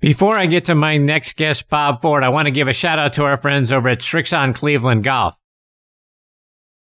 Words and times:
Before 0.00 0.34
I 0.34 0.46
get 0.46 0.64
to 0.64 0.74
my 0.74 0.96
next 0.96 1.36
guest, 1.36 1.68
Bob 1.68 2.00
Ford, 2.00 2.22
I 2.22 2.30
want 2.30 2.46
to 2.46 2.50
give 2.50 2.68
a 2.68 2.72
shout 2.72 2.98
out 2.98 3.12
to 3.14 3.24
our 3.24 3.36
friends 3.36 3.70
over 3.70 3.86
at 3.90 3.98
Srixon 3.98 4.54
Cleveland 4.54 5.04
Golf. 5.04 5.36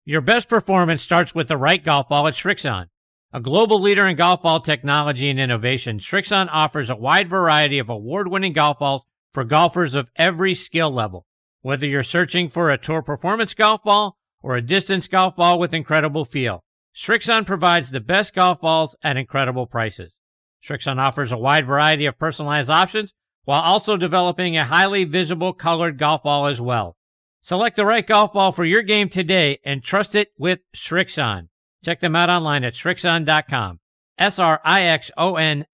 Your 0.04 0.20
best 0.20 0.48
performance 0.48 1.02
starts 1.02 1.34
with 1.34 1.48
the 1.48 1.56
right 1.56 1.82
golf 1.82 2.08
ball 2.08 2.28
at 2.28 2.34
Srixon. 2.34 2.86
A 3.32 3.40
global 3.40 3.80
leader 3.80 4.06
in 4.06 4.14
golf 4.14 4.42
ball 4.42 4.60
technology 4.60 5.28
and 5.28 5.40
innovation, 5.40 5.98
Srixon 5.98 6.48
offers 6.52 6.90
a 6.90 6.94
wide 6.94 7.28
variety 7.28 7.80
of 7.80 7.90
award 7.90 8.28
winning 8.28 8.52
golf 8.52 8.78
balls 8.78 9.02
for 9.32 9.42
golfers 9.42 9.96
of 9.96 10.08
every 10.14 10.54
skill 10.54 10.92
level. 10.92 11.26
Whether 11.60 11.88
you're 11.88 12.04
searching 12.04 12.48
for 12.48 12.70
a 12.70 12.78
tour 12.78 13.02
performance 13.02 13.52
golf 13.52 13.82
ball 13.82 14.16
or 14.42 14.54
a 14.54 14.62
distance 14.62 15.08
golf 15.08 15.34
ball 15.34 15.58
with 15.58 15.74
incredible 15.74 16.24
feel, 16.24 16.62
Srixon 16.94 17.46
provides 17.46 17.90
the 17.90 18.00
best 18.00 18.32
golf 18.32 18.60
balls 18.60 18.94
at 19.02 19.16
incredible 19.16 19.66
prices. 19.66 20.16
Srixon 20.62 20.98
offers 20.98 21.32
a 21.32 21.36
wide 21.36 21.66
variety 21.66 22.06
of 22.06 22.18
personalized 22.18 22.70
options 22.70 23.12
while 23.44 23.62
also 23.62 23.96
developing 23.96 24.56
a 24.56 24.64
highly 24.64 25.04
visible 25.04 25.52
colored 25.52 25.98
golf 25.98 26.22
ball 26.22 26.46
as 26.46 26.60
well. 26.60 26.96
Select 27.40 27.76
the 27.76 27.84
right 27.84 28.06
golf 28.06 28.32
ball 28.32 28.52
for 28.52 28.64
your 28.64 28.82
game 28.82 29.08
today 29.08 29.58
and 29.64 29.82
trust 29.82 30.14
it 30.14 30.28
with 30.38 30.60
Srixon. 30.74 31.48
Check 31.84 31.98
them 31.98 32.14
out 32.14 32.30
online 32.30 32.62
at 32.62 32.74
Srixon.com. 32.74 33.80
S-R-I-X-O-N.com. 34.18 35.66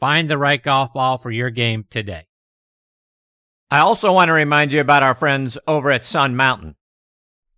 Find 0.00 0.28
the 0.28 0.38
right 0.38 0.62
golf 0.62 0.92
ball 0.92 1.16
for 1.18 1.30
your 1.30 1.50
game 1.50 1.84
today. 1.88 2.26
I 3.70 3.78
also 3.78 4.12
want 4.12 4.28
to 4.28 4.32
remind 4.32 4.72
you 4.72 4.80
about 4.80 5.04
our 5.04 5.14
friends 5.14 5.56
over 5.66 5.90
at 5.90 6.04
Sun 6.04 6.36
Mountain. 6.36 6.74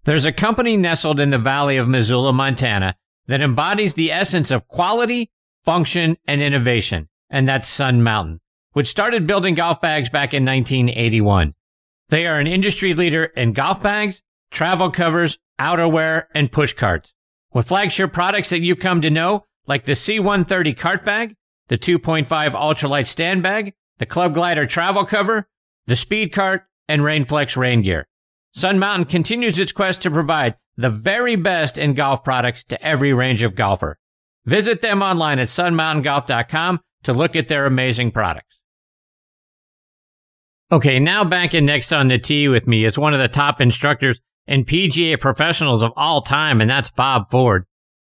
There's 0.04 0.24
a 0.24 0.32
company 0.32 0.76
nestled 0.76 1.20
in 1.20 1.30
the 1.30 1.38
valley 1.38 1.76
of 1.76 1.88
Missoula, 1.88 2.32
Montana 2.32 2.96
that 3.26 3.40
embodies 3.40 3.94
the 3.94 4.12
essence 4.12 4.50
of 4.50 4.68
quality, 4.68 5.30
function, 5.68 6.16
and 6.26 6.40
innovation, 6.40 7.06
and 7.28 7.46
that's 7.46 7.68
Sun 7.68 8.02
Mountain, 8.02 8.40
which 8.72 8.88
started 8.88 9.26
building 9.26 9.54
golf 9.54 9.82
bags 9.82 10.08
back 10.08 10.32
in 10.32 10.42
1981. 10.42 11.52
They 12.08 12.26
are 12.26 12.40
an 12.40 12.46
industry 12.46 12.94
leader 12.94 13.24
in 13.24 13.52
golf 13.52 13.82
bags, 13.82 14.22
travel 14.50 14.90
covers, 14.90 15.38
outerwear, 15.60 16.24
and 16.34 16.50
push 16.50 16.72
carts. 16.72 17.12
With 17.52 17.68
flagship 17.68 18.14
products 18.14 18.48
that 18.48 18.62
you've 18.62 18.80
come 18.80 19.02
to 19.02 19.10
know, 19.10 19.44
like 19.66 19.84
the 19.84 19.92
C130 19.92 20.74
cart 20.74 21.04
bag, 21.04 21.36
the 21.66 21.76
2.5 21.76 22.26
ultralight 22.26 23.06
stand 23.06 23.42
bag, 23.42 23.74
the 23.98 24.06
Club 24.06 24.32
Glider 24.32 24.64
travel 24.64 25.04
cover, 25.04 25.50
the 25.86 25.96
Speed 25.96 26.32
Cart, 26.32 26.64
and 26.88 27.02
Rainflex 27.02 27.58
rain 27.58 27.82
gear. 27.82 28.08
Sun 28.54 28.78
Mountain 28.78 29.04
continues 29.04 29.58
its 29.58 29.72
quest 29.72 30.00
to 30.00 30.10
provide 30.10 30.54
the 30.78 30.88
very 30.88 31.36
best 31.36 31.76
in 31.76 31.92
golf 31.92 32.24
products 32.24 32.64
to 32.64 32.82
every 32.82 33.12
range 33.12 33.42
of 33.42 33.54
golfer. 33.54 33.98
Visit 34.48 34.80
them 34.80 35.02
online 35.02 35.38
at 35.38 35.48
sunmountaingolf.com 35.48 36.80
to 37.02 37.12
look 37.12 37.36
at 37.36 37.48
their 37.48 37.66
amazing 37.66 38.10
products. 38.10 38.58
Okay, 40.72 40.98
now 40.98 41.22
back 41.22 41.52
in 41.52 41.66
next 41.66 41.92
on 41.92 42.08
the 42.08 42.18
tee 42.18 42.48
with 42.48 42.66
me 42.66 42.86
is 42.86 42.98
one 42.98 43.12
of 43.12 43.20
the 43.20 43.28
top 43.28 43.60
instructors 43.60 44.22
and 44.46 44.66
PGA 44.66 45.20
professionals 45.20 45.82
of 45.82 45.92
all 45.96 46.22
time, 46.22 46.62
and 46.62 46.70
that's 46.70 46.90
Bob 46.90 47.30
Ford. 47.30 47.66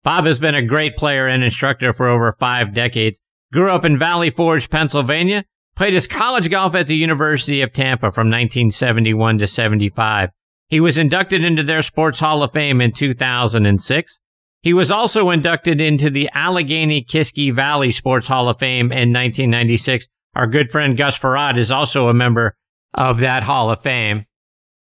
Bob 0.05 0.27
has 0.27 0.39
been 0.39 0.55
a 0.55 0.61
great 0.61 0.97
player 0.97 1.27
and 1.27 1.43
instructor 1.43 1.95
for 1.95 2.07
over 2.07 2.31
five 2.33 2.75
decades. 2.75 3.19
Grew 3.51 3.71
up 3.71 3.87
in 3.87 3.97
Valley 3.97 4.29
Forge, 4.29 4.69
Pennsylvania, 4.69 5.47
played 5.77 5.95
his 5.95 6.07
college 6.07 6.51
golf 6.51 6.75
at 6.75 6.89
the 6.89 6.97
University 6.97 7.63
of 7.63 7.73
Tampa 7.73 8.13
from 8.13 8.29
1971 8.29 9.39
to 9.39 9.47
75. 9.47 10.31
He 10.69 10.79
was 10.79 10.99
inducted 10.99 11.43
into 11.43 11.63
their 11.63 11.81
Sports 11.81 12.21
Hall 12.21 12.43
of 12.43 12.53
Fame 12.53 12.83
in 12.83 12.93
2006. 12.93 14.21
He 14.61 14.73
was 14.73 14.91
also 14.91 15.31
inducted 15.31 15.81
into 15.81 16.11
the 16.11 16.29
Allegheny 16.35 17.03
Kiski 17.03 17.53
Valley 17.53 17.93
Sports 17.93 18.29
Hall 18.29 18.49
of 18.49 18.59
Fame 18.59 18.87
in 18.87 19.13
1996. 19.13 20.09
Our 20.35 20.47
good 20.47 20.71
friend 20.71 20.97
Gus 20.97 21.19
Frerotte 21.19 21.57
is 21.57 21.71
also 21.71 22.09
a 22.09 22.15
member 22.15 22.57
of 22.95 23.19
that 23.21 23.45
Hall 23.45 23.71
of 23.71 23.81
Fame. 23.81 24.25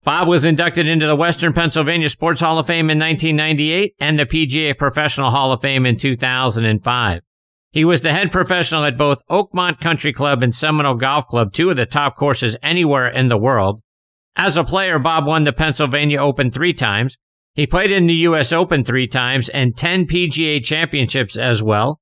Bob 0.03 0.28
was 0.28 0.45
inducted 0.45 0.88
into 0.88 1.05
the 1.05 1.16
Western 1.16 1.53
Pennsylvania 1.53 2.09
Sports 2.09 2.42
Hall 2.42 2.58
of 2.58 2.67
Fame 2.67 2.89
in 2.89 2.98
1998 2.98 3.93
and 3.99 4.17
the 4.17 4.26
PGA 4.26 4.77
Professional 4.77 5.32
Hall 5.32 5.52
of 5.52 5.61
Fame 5.61 5.86
in 5.86 5.98
2005. 5.98 7.21
He 7.71 7.86
was 7.86 8.02
the 8.02 8.14
head 8.14 8.32
professional 8.32 8.86
at 8.86 8.98
both 8.98 9.21
Oakmont 9.30 9.80
Country 9.80 10.14
Club 10.14 10.42
and 10.42 10.55
Seminole 10.55 10.95
Golf 10.95 11.27
Club, 11.27 11.52
two 11.54 11.70
of 11.70 11.76
the 11.76 11.86
top 11.86 12.16
courses 12.16 12.58
anywhere 12.64 13.08
in 13.08 13.27
the 13.27 13.37
world. 13.37 13.82
As 14.36 14.55
a 14.55 14.64
player, 14.64 14.98
Bob 14.98 15.27
won 15.27 15.43
the 15.43 15.54
Pennsylvania 15.54 16.20
Open 16.20 16.49
three 16.49 16.73
times. 16.73 17.17
He 17.57 17.67
played 17.67 17.91
in 17.91 18.05
the 18.05 18.13
U.S. 18.13 18.53
Open 18.53 18.85
three 18.85 19.07
times 19.07 19.49
and 19.49 19.75
10 19.75 20.07
PGA 20.07 20.63
championships 20.63 21.35
as 21.35 21.61
well. 21.61 21.99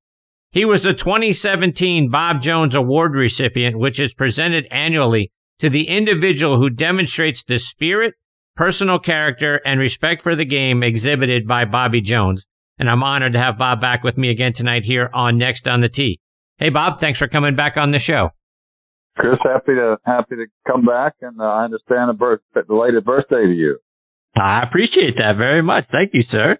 He 0.52 0.64
was 0.64 0.82
the 0.82 0.94
2017 0.94 2.08
Bob 2.08 2.40
Jones 2.40 2.76
Award 2.76 3.16
recipient, 3.16 3.76
which 3.76 3.98
is 3.98 4.14
presented 4.14 4.68
annually 4.70 5.32
to 5.58 5.68
the 5.68 5.88
individual 5.88 6.58
who 6.58 6.70
demonstrates 6.70 7.42
the 7.42 7.58
spirit, 7.58 8.14
personal 8.54 9.00
character, 9.00 9.60
and 9.66 9.80
respect 9.80 10.22
for 10.22 10.36
the 10.36 10.44
game 10.44 10.84
exhibited 10.84 11.48
by 11.48 11.64
Bobby 11.64 12.00
Jones 12.00 12.46
and 12.78 12.90
I'm 12.90 13.02
honored 13.02 13.32
to 13.32 13.38
have 13.38 13.58
Bob 13.58 13.80
back 13.80 14.04
with 14.04 14.18
me 14.18 14.28
again 14.28 14.52
tonight 14.52 14.84
here 14.84 15.10
on 15.12 15.38
Next 15.38 15.66
on 15.66 15.80
the 15.80 15.88
Tee. 15.88 16.20
Hey, 16.58 16.70
Bob, 16.70 17.00
thanks 17.00 17.18
for 17.18 17.28
coming 17.28 17.54
back 17.54 17.76
on 17.76 17.90
the 17.90 17.98
show. 17.98 18.30
Chris, 19.16 19.38
happy 19.42 19.74
to 19.74 19.96
happy 20.04 20.36
to 20.36 20.46
come 20.66 20.84
back, 20.84 21.14
and 21.22 21.40
uh, 21.40 21.44
I 21.44 21.64
understand 21.64 22.10
a 22.10 22.12
birth, 22.12 22.40
belated 22.66 23.04
birthday 23.04 23.46
to 23.46 23.52
you. 23.52 23.78
I 24.36 24.62
appreciate 24.62 25.16
that 25.16 25.36
very 25.36 25.62
much. 25.62 25.84
Thank 25.90 26.10
you, 26.12 26.22
sir. 26.30 26.58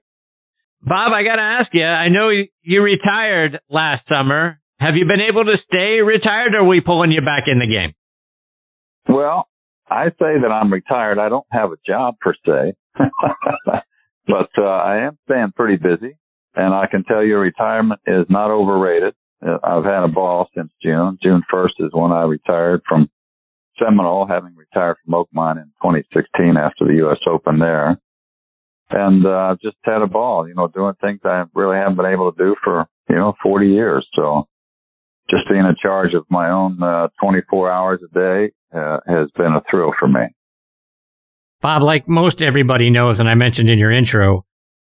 Bob, 0.83 1.13
I 1.13 1.23
got 1.23 1.37
to 1.37 1.43
ask 1.43 1.69
you. 1.73 1.85
I 1.85 2.09
know 2.09 2.31
you 2.63 2.83
retired 2.83 3.61
last 3.69 4.09
summer. 4.09 4.61
Have 4.79 4.95
you 4.95 5.07
been 5.07 5.21
able 5.21 5.45
to 5.45 5.57
stay 5.67 6.01
retired, 6.01 6.55
or 6.55 6.61
are 6.61 6.65
we 6.65 6.81
pulling 6.81 7.11
you 7.11 7.21
back 7.21 7.45
in 7.47 7.59
the 7.59 7.67
game? 7.67 7.95
Well, 9.09 9.49
I 9.89 10.07
say 10.11 10.41
that 10.43 10.51
I'm 10.51 10.73
retired. 10.73 11.19
I 11.19 11.29
don't 11.29 11.47
have 11.51 11.71
a 11.73 11.77
job 11.87 12.17
per 12.21 12.35
se. 12.45 12.75
But 14.27 14.51
uh, 14.59 14.65
I 14.65 15.07
am 15.07 15.19
staying 15.25 15.53
pretty 15.55 15.77
busy, 15.77 16.17
and 16.55 16.75
I 16.75 16.87
can 16.91 17.05
tell 17.05 17.23
you 17.23 17.39
retirement 17.39 18.01
is 18.07 18.27
not 18.29 18.51
overrated. 18.51 19.15
Uh, 19.47 19.59
I've 19.63 19.85
had 19.85 20.03
a 20.03 20.09
ball 20.09 20.49
since 20.57 20.71
June. 20.83 21.19
June 21.23 21.43
1st 21.53 21.75
is 21.79 21.91
when 21.93 22.11
I 22.11 22.23
retired 22.23 22.83
from 22.89 23.09
Seminole, 23.79 24.27
having 24.27 24.55
retired 24.55 24.97
from 25.05 25.15
Oakmont 25.15 25.59
in 25.59 25.71
2016 25.83 26.57
after 26.57 26.85
the 26.87 26.95
U.S. 26.99 27.19
Open 27.29 27.59
there. 27.59 27.99
And 28.91 29.27
uh, 29.27 29.57
just 29.63 29.77
had 29.85 30.03
a 30.03 30.07
ball, 30.07 30.47
you 30.49 30.55
know, 30.55 30.69
doing 30.69 30.95
things 31.01 31.21
I 31.25 31.45
really 31.55 31.77
haven't 31.77 31.97
been 31.97 32.07
able 32.07 32.33
to 32.33 32.39
do 32.39 32.55
for, 32.63 32.87
you 33.09 33.17
know, 33.17 33.35
40 33.43 33.67
years. 33.67 34.07
So 34.15 34.47
just 35.29 35.49
being 35.51 35.65
in 35.65 35.75
charge 35.83 36.15
of 36.15 36.25
my 36.31 36.51
own 36.51 36.81
uh, 36.83 37.09
24 37.21 37.71
hours 37.71 38.01
a 38.05 38.15
day 38.15 38.53
uh, 38.75 38.99
has 39.07 39.29
been 39.37 39.53
a 39.53 39.63
thrill 39.69 39.93
for 39.99 40.07
me. 40.09 40.27
Bob, 41.61 41.83
like 41.83 42.09
most 42.09 42.43
everybody 42.43 42.91
knows, 42.91 43.19
and 43.19 43.29
I 43.29 43.35
mentioned 43.35 43.71
in 43.71 43.79
your 43.79 43.91
intro, 43.91 44.45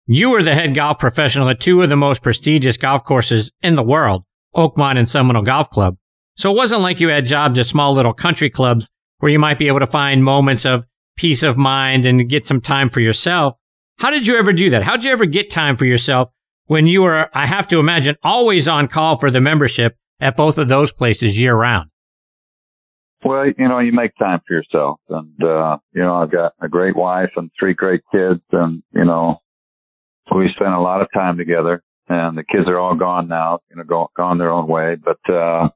you 0.05 0.29
were 0.29 0.43
the 0.43 0.53
head 0.53 0.73
golf 0.73 0.99
professional 0.99 1.49
at 1.49 1.59
two 1.59 1.81
of 1.81 1.89
the 1.89 1.95
most 1.95 2.21
prestigious 2.21 2.77
golf 2.77 3.03
courses 3.03 3.51
in 3.61 3.75
the 3.75 3.83
world, 3.83 4.23
Oakmont 4.55 4.97
and 4.97 5.07
Seminole 5.07 5.43
Golf 5.43 5.69
Club. 5.69 5.97
So 6.41 6.49
it 6.49 6.57
wasn't 6.57 6.81
like 6.81 6.99
you 6.99 7.09
had 7.09 7.27
jobs 7.27 7.59
at 7.59 7.67
small 7.67 7.93
little 7.93 8.13
country 8.13 8.49
clubs 8.49 8.89
where 9.19 9.31
you 9.31 9.37
might 9.37 9.59
be 9.59 9.67
able 9.67 9.79
to 9.79 9.85
find 9.85 10.23
moments 10.23 10.65
of 10.65 10.87
peace 11.15 11.43
of 11.43 11.55
mind 11.55 12.03
and 12.03 12.27
get 12.27 12.47
some 12.47 12.59
time 12.59 12.89
for 12.89 12.99
yourself. 12.99 13.53
How 13.99 14.09
did 14.09 14.25
you 14.25 14.35
ever 14.37 14.51
do 14.51 14.71
that? 14.71 14.81
How 14.81 14.95
did 14.95 15.05
you 15.05 15.11
ever 15.11 15.27
get 15.27 15.51
time 15.51 15.77
for 15.77 15.85
yourself 15.85 16.31
when 16.65 16.87
you 16.87 17.03
were, 17.03 17.29
I 17.31 17.45
have 17.45 17.67
to 17.67 17.79
imagine, 17.79 18.15
always 18.23 18.67
on 18.67 18.87
call 18.87 19.17
for 19.17 19.29
the 19.29 19.39
membership 19.39 19.95
at 20.19 20.35
both 20.35 20.57
of 20.57 20.67
those 20.67 20.91
places 20.91 21.37
year 21.37 21.53
round? 21.53 21.91
Well, 23.23 23.45
you 23.45 23.67
know, 23.67 23.77
you 23.77 23.91
make 23.91 24.15
time 24.17 24.39
for 24.47 24.55
yourself 24.55 24.99
and, 25.09 25.43
uh, 25.43 25.77
you 25.93 26.01
know, 26.01 26.15
I've 26.15 26.31
got 26.31 26.53
a 26.59 26.67
great 26.67 26.95
wife 26.95 27.29
and 27.35 27.51
three 27.59 27.75
great 27.75 28.01
kids 28.11 28.41
and, 28.51 28.81
you 28.95 29.05
know, 29.05 29.41
we 30.35 30.49
spend 30.55 30.73
a 30.73 30.79
lot 30.79 31.03
of 31.03 31.07
time 31.13 31.37
together 31.37 31.83
and 32.09 32.35
the 32.35 32.43
kids 32.43 32.67
are 32.67 32.79
all 32.79 32.95
gone 32.95 33.27
now, 33.27 33.59
you 33.69 33.75
know, 33.75 33.83
go, 33.83 34.09
gone 34.17 34.39
their 34.39 34.51
own 34.51 34.67
way. 34.67 34.95
But, 34.95 35.31
uh, 35.31 35.69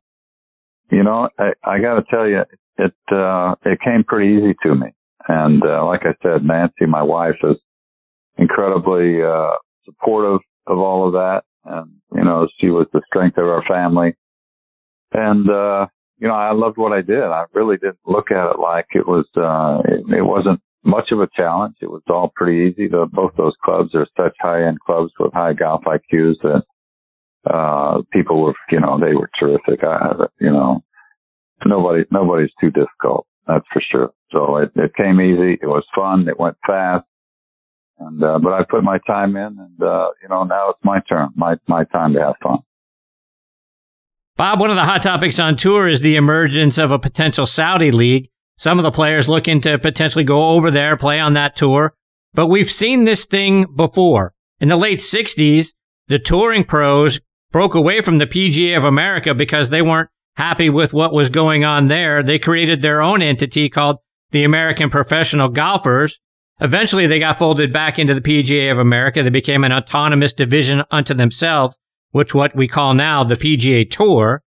you 0.91 1.03
know, 1.03 1.29
I, 1.39 1.51
I 1.63 1.79
gotta 1.79 2.03
tell 2.09 2.27
you, 2.27 2.43
it, 2.77 2.93
uh, 3.11 3.55
it 3.65 3.79
came 3.83 4.03
pretty 4.03 4.35
easy 4.35 4.55
to 4.63 4.75
me. 4.75 4.87
And, 5.27 5.63
uh, 5.65 5.85
like 5.85 6.01
I 6.03 6.13
said, 6.21 6.45
Nancy, 6.45 6.85
my 6.87 7.01
wife 7.01 7.37
is 7.43 7.57
incredibly, 8.37 9.23
uh, 9.23 9.53
supportive 9.85 10.41
of 10.67 10.77
all 10.77 11.07
of 11.07 11.13
that. 11.13 11.43
And, 11.65 11.91
you 12.13 12.23
know, 12.23 12.47
she 12.59 12.69
was 12.69 12.87
the 12.93 13.01
strength 13.07 13.37
of 13.37 13.45
our 13.45 13.63
family. 13.67 14.15
And, 15.13 15.49
uh, 15.49 15.87
you 16.17 16.27
know, 16.27 16.35
I 16.35 16.51
loved 16.53 16.77
what 16.77 16.91
I 16.91 17.01
did. 17.01 17.23
I 17.23 17.45
really 17.53 17.77
didn't 17.77 17.99
look 18.05 18.31
at 18.31 18.51
it 18.51 18.59
like 18.59 18.87
it 18.93 19.07
was, 19.07 19.25
uh, 19.35 19.81
it, 19.91 20.17
it 20.17 20.25
wasn't 20.25 20.61
much 20.83 21.11
of 21.11 21.19
a 21.19 21.29
challenge. 21.35 21.75
It 21.81 21.89
was 21.89 22.03
all 22.07 22.31
pretty 22.35 22.69
easy. 22.69 22.87
The, 22.87 23.07
both 23.11 23.31
those 23.35 23.55
clubs 23.63 23.95
are 23.95 24.07
such 24.15 24.35
high 24.39 24.67
end 24.67 24.79
clubs 24.85 25.11
with 25.19 25.33
high 25.33 25.53
golf 25.53 25.83
IQs 25.85 26.35
that, 26.43 26.63
uh, 27.51 28.01
people 28.11 28.41
were, 28.41 28.53
you 28.71 28.79
know, 28.79 28.99
they 28.99 29.15
were 29.15 29.29
terrific. 29.39 29.83
I, 29.83 30.25
you 30.39 30.51
know, 30.51 30.83
nobody, 31.65 32.03
nobody's 32.11 32.51
too 32.59 32.71
difficult. 32.71 33.27
That's 33.47 33.65
for 33.71 33.81
sure. 33.91 34.11
So 34.31 34.57
it, 34.57 34.71
it 34.75 34.95
came 34.95 35.21
easy. 35.21 35.59
It 35.61 35.67
was 35.67 35.85
fun. 35.95 36.27
It 36.27 36.39
went 36.39 36.57
fast. 36.65 37.05
And, 37.99 38.21
uh, 38.23 38.39
but 38.39 38.53
I 38.53 38.63
put 38.69 38.83
my 38.83 38.97
time 39.07 39.37
in 39.37 39.57
and, 39.57 39.81
uh, 39.81 40.09
you 40.21 40.27
know, 40.29 40.43
now 40.43 40.71
it's 40.71 40.79
my 40.83 40.99
turn, 41.07 41.29
my, 41.35 41.55
my 41.67 41.85
time 41.85 42.13
to 42.13 42.21
have 42.21 42.35
fun. 42.43 42.59
Bob, 44.37 44.59
one 44.59 44.69
of 44.69 44.75
the 44.75 44.83
hot 44.83 45.01
topics 45.01 45.39
on 45.39 45.55
tour 45.55 45.87
is 45.87 46.01
the 46.01 46.17
emergence 46.17 46.77
of 46.77 46.91
a 46.91 46.99
potential 46.99 47.45
Saudi 47.45 47.91
league. 47.91 48.29
Some 48.57 48.79
of 48.79 48.83
the 48.83 48.91
players 48.91 49.29
looking 49.29 49.61
to 49.61 49.79
potentially 49.79 50.25
go 50.25 50.49
over 50.49 50.69
there, 50.69 50.97
play 50.97 51.21
on 51.21 51.33
that 51.33 51.55
tour. 51.55 51.93
But 52.33 52.47
we've 52.47 52.69
seen 52.69 53.05
this 53.05 53.23
thing 53.23 53.65
before. 53.75 54.33
In 54.59 54.67
the 54.67 54.75
late 54.75 54.99
60s, 54.99 55.73
the 56.09 56.19
touring 56.19 56.65
pros 56.65 57.21
broke 57.55 57.73
away 57.73 58.01
from 58.01 58.17
the 58.17 58.27
PGA 58.27 58.75
of 58.75 58.83
America 58.83 59.33
because 59.33 59.69
they 59.69 59.81
weren't 59.81 60.09
happy 60.35 60.69
with 60.69 60.91
what 60.91 61.13
was 61.13 61.29
going 61.29 61.63
on 61.63 61.87
there. 61.87 62.21
They 62.21 62.37
created 62.37 62.81
their 62.81 63.01
own 63.01 63.21
entity 63.21 63.69
called 63.69 63.99
the 64.31 64.43
American 64.43 64.89
Professional 64.89 65.47
Golfers. 65.47 66.19
Eventually, 66.59 67.07
they 67.07 67.17
got 67.17 67.39
folded 67.39 67.71
back 67.71 67.97
into 67.97 68.13
the 68.13 68.19
PGA 68.19 68.69
of 68.69 68.77
America. 68.77 69.23
They 69.23 69.29
became 69.29 69.63
an 69.63 69.71
autonomous 69.71 70.33
division 70.33 70.83
unto 70.91 71.13
themselves 71.13 71.77
which 72.11 72.35
what 72.35 72.53
we 72.57 72.67
call 72.67 72.93
now 72.93 73.23
the 73.23 73.37
PGA 73.37 73.89
Tour. 73.89 74.43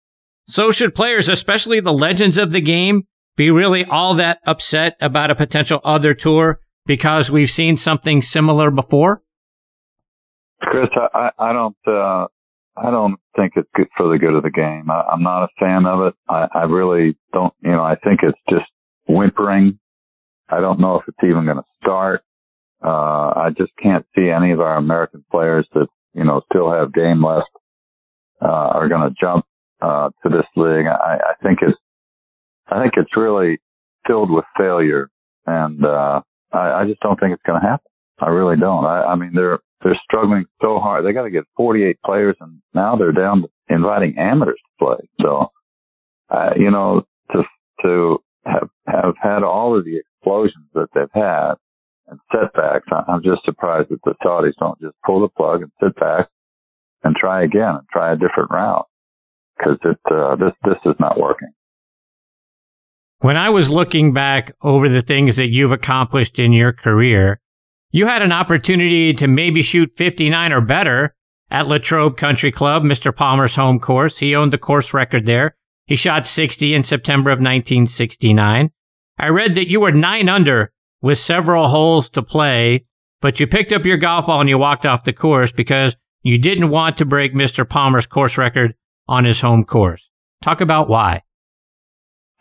So 0.46 0.70
should 0.70 0.94
players, 0.94 1.30
especially 1.30 1.80
the 1.80 1.94
legends 1.94 2.36
of 2.36 2.52
the 2.52 2.60
game, 2.60 3.04
be 3.36 3.50
really 3.50 3.86
all 3.86 4.12
that 4.16 4.40
upset 4.44 4.98
about 5.00 5.30
a 5.30 5.34
potential 5.34 5.80
other 5.82 6.12
tour 6.12 6.60
because 6.84 7.30
we've 7.30 7.50
seen 7.50 7.78
something 7.78 8.20
similar 8.20 8.70
before? 8.70 9.22
Chris, 10.60 10.90
I, 11.14 11.30
I 11.38 11.52
don't, 11.54 11.76
uh, 11.86 12.26
I 12.82 12.90
don't 12.90 13.18
think 13.36 13.54
it's 13.56 13.68
good 13.74 13.88
for 13.96 14.08
the 14.08 14.18
good 14.18 14.34
of 14.34 14.42
the 14.42 14.50
game. 14.50 14.90
I, 14.90 15.12
am 15.12 15.22
not 15.22 15.44
a 15.44 15.48
fan 15.58 15.86
of 15.86 16.06
it. 16.06 16.14
I, 16.28 16.48
I 16.54 16.62
really 16.64 17.16
don't, 17.32 17.52
you 17.60 17.72
know, 17.72 17.82
I 17.82 17.96
think 17.96 18.20
it's 18.22 18.38
just 18.48 18.70
whimpering. 19.08 19.78
I 20.48 20.60
don't 20.60 20.80
know 20.80 20.96
if 20.96 21.02
it's 21.08 21.18
even 21.24 21.44
going 21.44 21.58
to 21.58 21.64
start. 21.82 22.22
Uh, 22.84 23.32
I 23.36 23.50
just 23.56 23.72
can't 23.82 24.06
see 24.14 24.30
any 24.30 24.52
of 24.52 24.60
our 24.60 24.76
American 24.76 25.24
players 25.30 25.66
that, 25.74 25.88
you 26.14 26.24
know, 26.24 26.42
still 26.50 26.70
have 26.70 26.92
game 26.92 27.24
left 27.24 27.50
uh, 28.40 28.46
are 28.46 28.88
going 28.88 29.08
to 29.08 29.14
jump 29.20 29.44
uh, 29.82 30.10
to 30.22 30.28
this 30.28 30.46
league. 30.56 30.86
I, 30.86 31.18
I 31.18 31.34
think 31.42 31.58
it's 31.62 31.78
I 32.70 32.82
think 32.82 32.94
it's 32.96 33.16
really 33.16 33.58
filled 34.06 34.30
with 34.30 34.44
failure, 34.56 35.08
and 35.46 35.84
uh, 35.84 36.20
I, 36.52 36.82
I 36.82 36.84
just 36.86 37.00
don't 37.00 37.18
think 37.18 37.32
it's 37.32 37.42
going 37.46 37.60
to 37.60 37.66
happen. 37.66 37.87
I 38.20 38.28
really 38.28 38.56
don't. 38.56 38.84
I, 38.84 39.02
I 39.02 39.16
mean, 39.16 39.32
they're 39.34 39.58
they're 39.82 40.00
struggling 40.04 40.46
so 40.60 40.78
hard. 40.78 41.04
They 41.04 41.12
got 41.12 41.22
to 41.22 41.30
get 41.30 41.44
48 41.56 41.98
players, 42.04 42.36
and 42.40 42.60
now 42.74 42.96
they're 42.96 43.12
down 43.12 43.42
to 43.42 43.48
inviting 43.68 44.18
amateurs 44.18 44.60
to 44.60 44.84
play. 44.84 45.08
So, 45.20 45.52
uh, 46.30 46.50
you 46.56 46.70
know, 46.70 47.06
to 47.32 47.42
to 47.82 48.18
have 48.44 48.68
have 48.86 49.14
had 49.20 49.42
all 49.42 49.78
of 49.78 49.84
the 49.84 49.98
explosions 49.98 50.66
that 50.74 50.88
they've 50.94 51.04
had 51.14 51.54
and 52.08 52.18
setbacks, 52.32 52.88
I'm 53.06 53.22
just 53.22 53.44
surprised 53.44 53.90
that 53.90 54.00
the 54.04 54.14
Saudis 54.24 54.54
don't 54.58 54.80
just 54.80 54.96
pull 55.04 55.20
the 55.20 55.28
plug 55.28 55.62
and 55.62 55.70
sit 55.82 55.94
back 56.00 56.28
and 57.04 57.14
try 57.14 57.44
again 57.44 57.76
and 57.76 57.88
try 57.92 58.12
a 58.12 58.16
different 58.16 58.50
route 58.50 58.86
because 59.56 59.78
it 59.84 59.98
uh, 60.10 60.36
this 60.36 60.52
this 60.64 60.78
is 60.86 60.96
not 60.98 61.20
working. 61.20 61.48
When 63.20 63.36
I 63.36 63.50
was 63.50 63.68
looking 63.68 64.12
back 64.12 64.52
over 64.62 64.88
the 64.88 65.02
things 65.02 65.36
that 65.36 65.48
you've 65.48 65.72
accomplished 65.72 66.38
in 66.38 66.52
your 66.52 66.72
career, 66.72 67.40
you 67.90 68.06
had 68.06 68.22
an 68.22 68.32
opportunity 68.32 69.14
to 69.14 69.26
maybe 69.26 69.62
shoot 69.62 69.96
59 69.96 70.52
or 70.52 70.60
better 70.60 71.14
at 71.50 71.66
Latrobe 71.66 72.16
Country 72.16 72.52
Club, 72.52 72.82
Mr. 72.82 73.14
Palmer's 73.14 73.56
home 73.56 73.80
course. 73.80 74.18
He 74.18 74.34
owned 74.34 74.52
the 74.52 74.58
course 74.58 74.92
record 74.92 75.26
there. 75.26 75.56
He 75.86 75.96
shot 75.96 76.26
60 76.26 76.74
in 76.74 76.82
September 76.82 77.30
of 77.30 77.38
1969. 77.38 78.70
I 79.18 79.28
read 79.30 79.54
that 79.54 79.68
you 79.68 79.80
were 79.80 79.92
nine 79.92 80.28
under 80.28 80.70
with 81.00 81.18
several 81.18 81.68
holes 81.68 82.10
to 82.10 82.22
play, 82.22 82.84
but 83.20 83.40
you 83.40 83.46
picked 83.46 83.72
up 83.72 83.86
your 83.86 83.96
golf 83.96 84.26
ball 84.26 84.40
and 84.40 84.50
you 84.50 84.58
walked 84.58 84.84
off 84.84 85.04
the 85.04 85.12
course 85.12 85.50
because 85.50 85.96
you 86.22 86.38
didn't 86.38 86.68
want 86.68 86.98
to 86.98 87.06
break 87.06 87.34
Mr. 87.34 87.68
Palmer's 87.68 88.06
course 88.06 88.36
record 88.36 88.74
on 89.08 89.24
his 89.24 89.40
home 89.40 89.64
course. 89.64 90.10
Talk 90.42 90.60
about 90.60 90.88
why. 90.88 91.22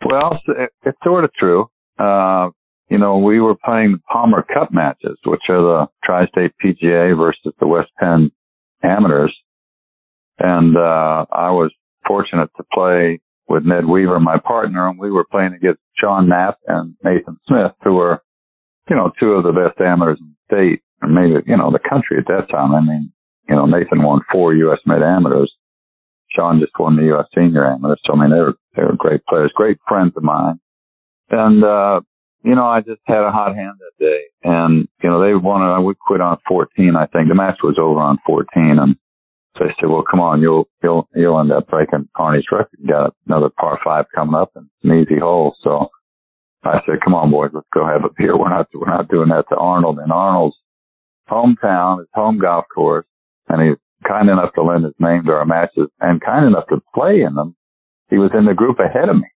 Well, 0.04 0.38
it's 0.84 0.98
sort 1.02 1.24
of 1.24 1.32
true. 1.32 1.70
Uh, 1.98 2.50
you 2.90 2.98
know, 2.98 3.18
we 3.18 3.40
were 3.40 3.54
playing 3.54 3.92
the 3.92 3.98
Palmer 4.10 4.42
Cup 4.42 4.72
matches, 4.72 5.18
which 5.24 5.42
are 5.48 5.60
the 5.60 5.86
Tri-State 6.04 6.52
PGA 6.62 7.16
versus 7.16 7.52
the 7.60 7.66
West 7.66 7.90
Penn 7.98 8.30
Amateurs. 8.82 9.34
And, 10.38 10.76
uh, 10.76 11.26
I 11.32 11.50
was 11.50 11.72
fortunate 12.06 12.50
to 12.56 12.64
play 12.72 13.20
with 13.48 13.64
Ned 13.64 13.86
Weaver, 13.86 14.20
my 14.20 14.38
partner, 14.38 14.88
and 14.88 14.98
we 14.98 15.10
were 15.10 15.26
playing 15.30 15.54
against 15.54 15.80
Shawn 15.96 16.28
Knapp 16.28 16.58
and 16.66 16.94
Nathan 17.02 17.38
Smith, 17.46 17.72
who 17.82 17.94
were, 17.94 18.22
you 18.88 18.96
know, 18.96 19.10
two 19.18 19.32
of 19.32 19.44
the 19.44 19.52
best 19.52 19.80
amateurs 19.80 20.18
in 20.20 20.34
the 20.34 20.56
state, 20.56 20.82
or 21.02 21.08
maybe, 21.08 21.42
you 21.46 21.56
know, 21.56 21.70
the 21.70 21.78
country 21.78 22.18
at 22.18 22.26
that 22.28 22.48
time. 22.50 22.74
I 22.74 22.80
mean, 22.80 23.12
you 23.48 23.56
know, 23.56 23.66
Nathan 23.66 24.02
won 24.02 24.20
four 24.30 24.54
U.S. 24.54 24.78
Mid 24.86 25.02
Amateurs. 25.02 25.52
Shawn 26.30 26.60
just 26.60 26.72
won 26.78 26.96
the 26.96 27.04
U.S. 27.04 27.24
Senior 27.34 27.66
Amateurs. 27.66 28.00
So 28.04 28.12
I 28.12 28.20
mean, 28.20 28.30
they 28.30 28.40
were 28.40 28.54
they 28.76 28.82
were 28.82 28.96
great 28.96 29.24
players, 29.26 29.50
great 29.54 29.78
friends 29.88 30.12
of 30.14 30.22
mine. 30.22 30.60
And 31.30 31.64
uh, 31.64 32.00
you 32.44 32.54
know, 32.54 32.66
I 32.66 32.80
just 32.80 33.00
had 33.06 33.22
a 33.24 33.32
hot 33.32 33.54
hand 33.54 33.78
that 33.78 34.04
day, 34.04 34.20
and 34.44 34.88
you 35.02 35.10
know, 35.10 35.20
they 35.20 35.34
wanted. 35.34 35.82
We 35.82 35.94
quit 35.94 36.20
on 36.20 36.38
14, 36.46 36.94
I 36.96 37.06
think. 37.06 37.28
The 37.28 37.34
match 37.34 37.58
was 37.62 37.76
over 37.80 38.00
on 38.00 38.18
14, 38.26 38.78
and 38.78 38.96
so 39.56 39.64
they 39.64 39.74
said, 39.80 39.90
"Well, 39.90 40.04
come 40.08 40.20
on, 40.20 40.40
you'll 40.40 40.68
you'll 40.82 41.08
you'll 41.14 41.40
end 41.40 41.52
up 41.52 41.66
breaking 41.68 42.08
Arnie's 42.16 42.46
record. 42.52 42.78
You 42.78 42.88
got 42.88 43.14
another 43.26 43.50
par 43.50 43.78
five 43.84 44.06
coming 44.14 44.34
up, 44.34 44.52
and 44.54 44.68
an 44.84 45.00
easy 45.00 45.18
hole." 45.18 45.56
So 45.62 45.88
I 46.64 46.80
said, 46.86 47.00
"Come 47.02 47.14
on, 47.14 47.30
boys, 47.30 47.50
let's 47.52 47.66
go 47.74 47.86
have 47.86 48.04
a 48.04 48.14
beer. 48.16 48.36
We're 48.38 48.50
not 48.50 48.68
we're 48.72 48.88
not 48.88 49.08
doing 49.08 49.30
that 49.30 49.46
to 49.50 49.56
Arnold." 49.56 49.98
And 49.98 50.12
Arnold's 50.12 50.56
hometown, 51.28 51.98
his 51.98 52.08
home 52.14 52.38
golf 52.38 52.66
course, 52.72 53.06
and 53.48 53.60
he's 53.62 53.78
kind 54.06 54.30
enough 54.30 54.54
to 54.54 54.62
lend 54.62 54.84
his 54.84 54.94
name 55.00 55.24
to 55.24 55.32
our 55.32 55.44
matches 55.44 55.88
and 56.00 56.20
kind 56.20 56.46
enough 56.46 56.68
to 56.68 56.80
play 56.94 57.22
in 57.22 57.34
them. 57.34 57.56
He 58.10 58.16
was 58.16 58.30
in 58.36 58.46
the 58.46 58.54
group 58.54 58.78
ahead 58.78 59.08
of 59.08 59.16
me. 59.16 59.28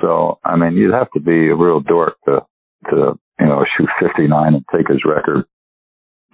So, 0.00 0.38
I 0.44 0.56
mean, 0.56 0.74
you'd 0.74 0.94
have 0.94 1.10
to 1.12 1.20
be 1.20 1.48
a 1.48 1.56
real 1.56 1.80
dork 1.80 2.16
to, 2.26 2.40
to, 2.90 3.18
you 3.40 3.46
know, 3.46 3.64
shoot 3.76 3.88
59 4.00 4.54
and 4.54 4.64
take 4.74 4.88
his 4.88 5.04
record 5.04 5.44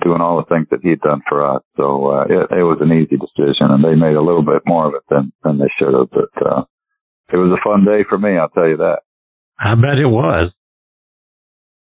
doing 0.03 0.23
all 0.23 0.39
the 0.39 0.55
things 0.55 0.67
that 0.71 0.81
he'd 0.83 1.01
done 1.01 1.21
for 1.29 1.45
us. 1.45 1.63
So, 1.77 2.07
uh, 2.07 2.25
it, 2.25 2.59
it 2.59 2.63
was 2.63 2.79
an 2.81 2.93
easy 2.93 3.17
decision 3.17 3.69
and 3.71 3.85
they 3.85 3.95
made 3.95 4.17
a 4.17 4.23
little 4.23 4.43
bit 4.43 4.63
more 4.67 4.89
of 4.89 4.95
it 4.95 5.03
than, 5.11 5.33
than 5.45 5.59
they 5.59 5.69
should 5.79 5.93
have. 5.93 6.09
But, 6.11 6.47
uh, 6.47 6.65
it 7.33 7.37
was 7.37 7.57
a 7.57 7.63
fun 7.63 7.85
day 7.85 8.05
for 8.09 8.19
me. 8.19 8.39
I'll 8.39 8.49
tell 8.49 8.69
you 8.69 8.79
that. 8.79 9.01
I 9.59 9.75
bet 9.75 9.99
it 9.99 10.07
was. 10.07 10.53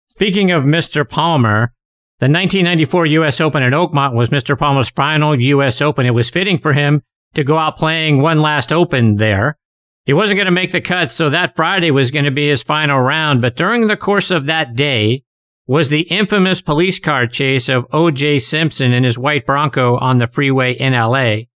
Speaking 0.09 0.51
of 0.51 0.63
Mr. 0.63 1.07
Palmer, 1.07 1.73
the 2.19 2.27
1994 2.27 3.05
U.S. 3.07 3.41
Open 3.41 3.61
at 3.61 3.73
Oakmont 3.73 4.13
was 4.13 4.29
Mr. 4.29 4.57
Palmer's 4.57 4.89
final 4.89 5.39
U.S. 5.39 5.81
Open. 5.81 6.05
It 6.05 6.13
was 6.13 6.29
fitting 6.29 6.57
for 6.57 6.71
him 6.71 7.03
to 7.33 7.43
go 7.43 7.57
out 7.57 7.75
playing 7.75 8.21
one 8.21 8.41
last 8.41 8.71
Open 8.71 9.15
there. 9.15 9.57
He 10.05 10.13
wasn't 10.13 10.37
going 10.37 10.45
to 10.45 10.51
make 10.51 10.71
the 10.71 10.81
cut, 10.81 11.09
so 11.09 11.29
that 11.29 11.55
Friday 11.55 11.89
was 11.89 12.11
going 12.11 12.25
to 12.25 12.31
be 12.31 12.47
his 12.47 12.61
final 12.61 12.99
round. 12.99 13.41
But 13.41 13.55
during 13.55 13.87
the 13.87 13.97
course 13.97 14.29
of 14.29 14.45
that 14.45 14.75
day 14.75 15.23
was 15.67 15.89
the 15.89 16.01
infamous 16.01 16.61
police 16.61 16.99
car 16.99 17.25
chase 17.25 17.69
of 17.69 17.87
O.J. 17.91 18.39
Simpson 18.39 18.93
and 18.93 19.03
his 19.03 19.17
white 19.17 19.47
Bronco 19.47 19.97
on 19.97 20.19
the 20.19 20.27
freeway 20.27 20.73
in 20.73 20.93
L.A. 20.93 21.49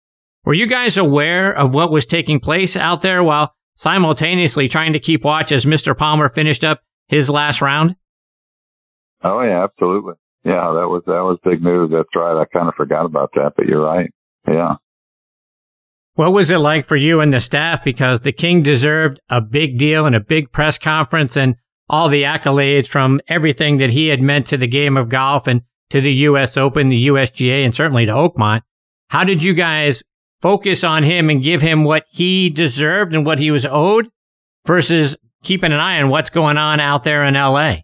Were 0.44 0.54
you 0.54 0.66
guys 0.66 0.96
aware 0.96 1.52
of 1.52 1.74
what 1.74 1.90
was 1.90 2.06
taking 2.06 2.38
place 2.38 2.76
out 2.76 3.02
there 3.02 3.24
while 3.24 3.52
simultaneously 3.74 4.68
trying 4.68 4.92
to 4.92 5.00
keep 5.00 5.24
watch 5.24 5.50
as 5.50 5.64
Mr. 5.64 5.96
Palmer 5.96 6.28
finished 6.28 6.62
up 6.62 6.82
his 7.08 7.28
last 7.28 7.60
round? 7.60 7.96
Oh 9.24 9.42
yeah, 9.42 9.64
absolutely. 9.64 10.14
Yeah, 10.44 10.72
that 10.74 10.86
was 10.88 11.02
that 11.06 11.24
was 11.24 11.38
big 11.42 11.60
news. 11.60 11.90
That's 11.92 12.08
right. 12.14 12.40
I 12.40 12.44
kind 12.44 12.68
of 12.68 12.74
forgot 12.76 13.06
about 13.06 13.32
that, 13.34 13.54
but 13.56 13.66
you're 13.66 13.82
right. 13.82 14.08
Yeah. 14.46 14.76
What 16.16 16.32
was 16.32 16.50
it 16.50 16.58
like 16.58 16.86
for 16.86 16.96
you 16.96 17.20
and 17.20 17.30
the 17.30 17.40
staff? 17.40 17.84
Because 17.84 18.22
the 18.22 18.32
King 18.32 18.62
deserved 18.62 19.20
a 19.28 19.42
big 19.42 19.76
deal 19.76 20.06
and 20.06 20.16
a 20.16 20.20
big 20.20 20.50
press 20.50 20.78
conference 20.78 21.36
and 21.36 21.56
all 21.90 22.08
the 22.08 22.22
accolades 22.22 22.86
from 22.86 23.20
everything 23.28 23.76
that 23.76 23.90
he 23.90 24.08
had 24.08 24.22
meant 24.22 24.46
to 24.46 24.56
the 24.56 24.66
game 24.66 24.96
of 24.96 25.10
golf 25.10 25.46
and 25.46 25.60
to 25.90 26.00
the 26.00 26.12
U.S. 26.12 26.56
Open, 26.56 26.88
the 26.88 27.08
USGA, 27.08 27.64
and 27.64 27.74
certainly 27.74 28.06
to 28.06 28.12
Oakmont. 28.12 28.62
How 29.10 29.24
did 29.24 29.42
you 29.42 29.52
guys 29.52 30.02
focus 30.40 30.82
on 30.82 31.02
him 31.02 31.28
and 31.28 31.42
give 31.42 31.60
him 31.60 31.84
what 31.84 32.06
he 32.08 32.48
deserved 32.48 33.14
and 33.14 33.26
what 33.26 33.38
he 33.38 33.50
was 33.50 33.66
owed 33.66 34.08
versus 34.66 35.16
keeping 35.42 35.70
an 35.70 35.80
eye 35.80 36.00
on 36.00 36.08
what's 36.08 36.30
going 36.30 36.56
on 36.56 36.80
out 36.80 37.04
there 37.04 37.24
in 37.24 37.34
LA? 37.34 37.76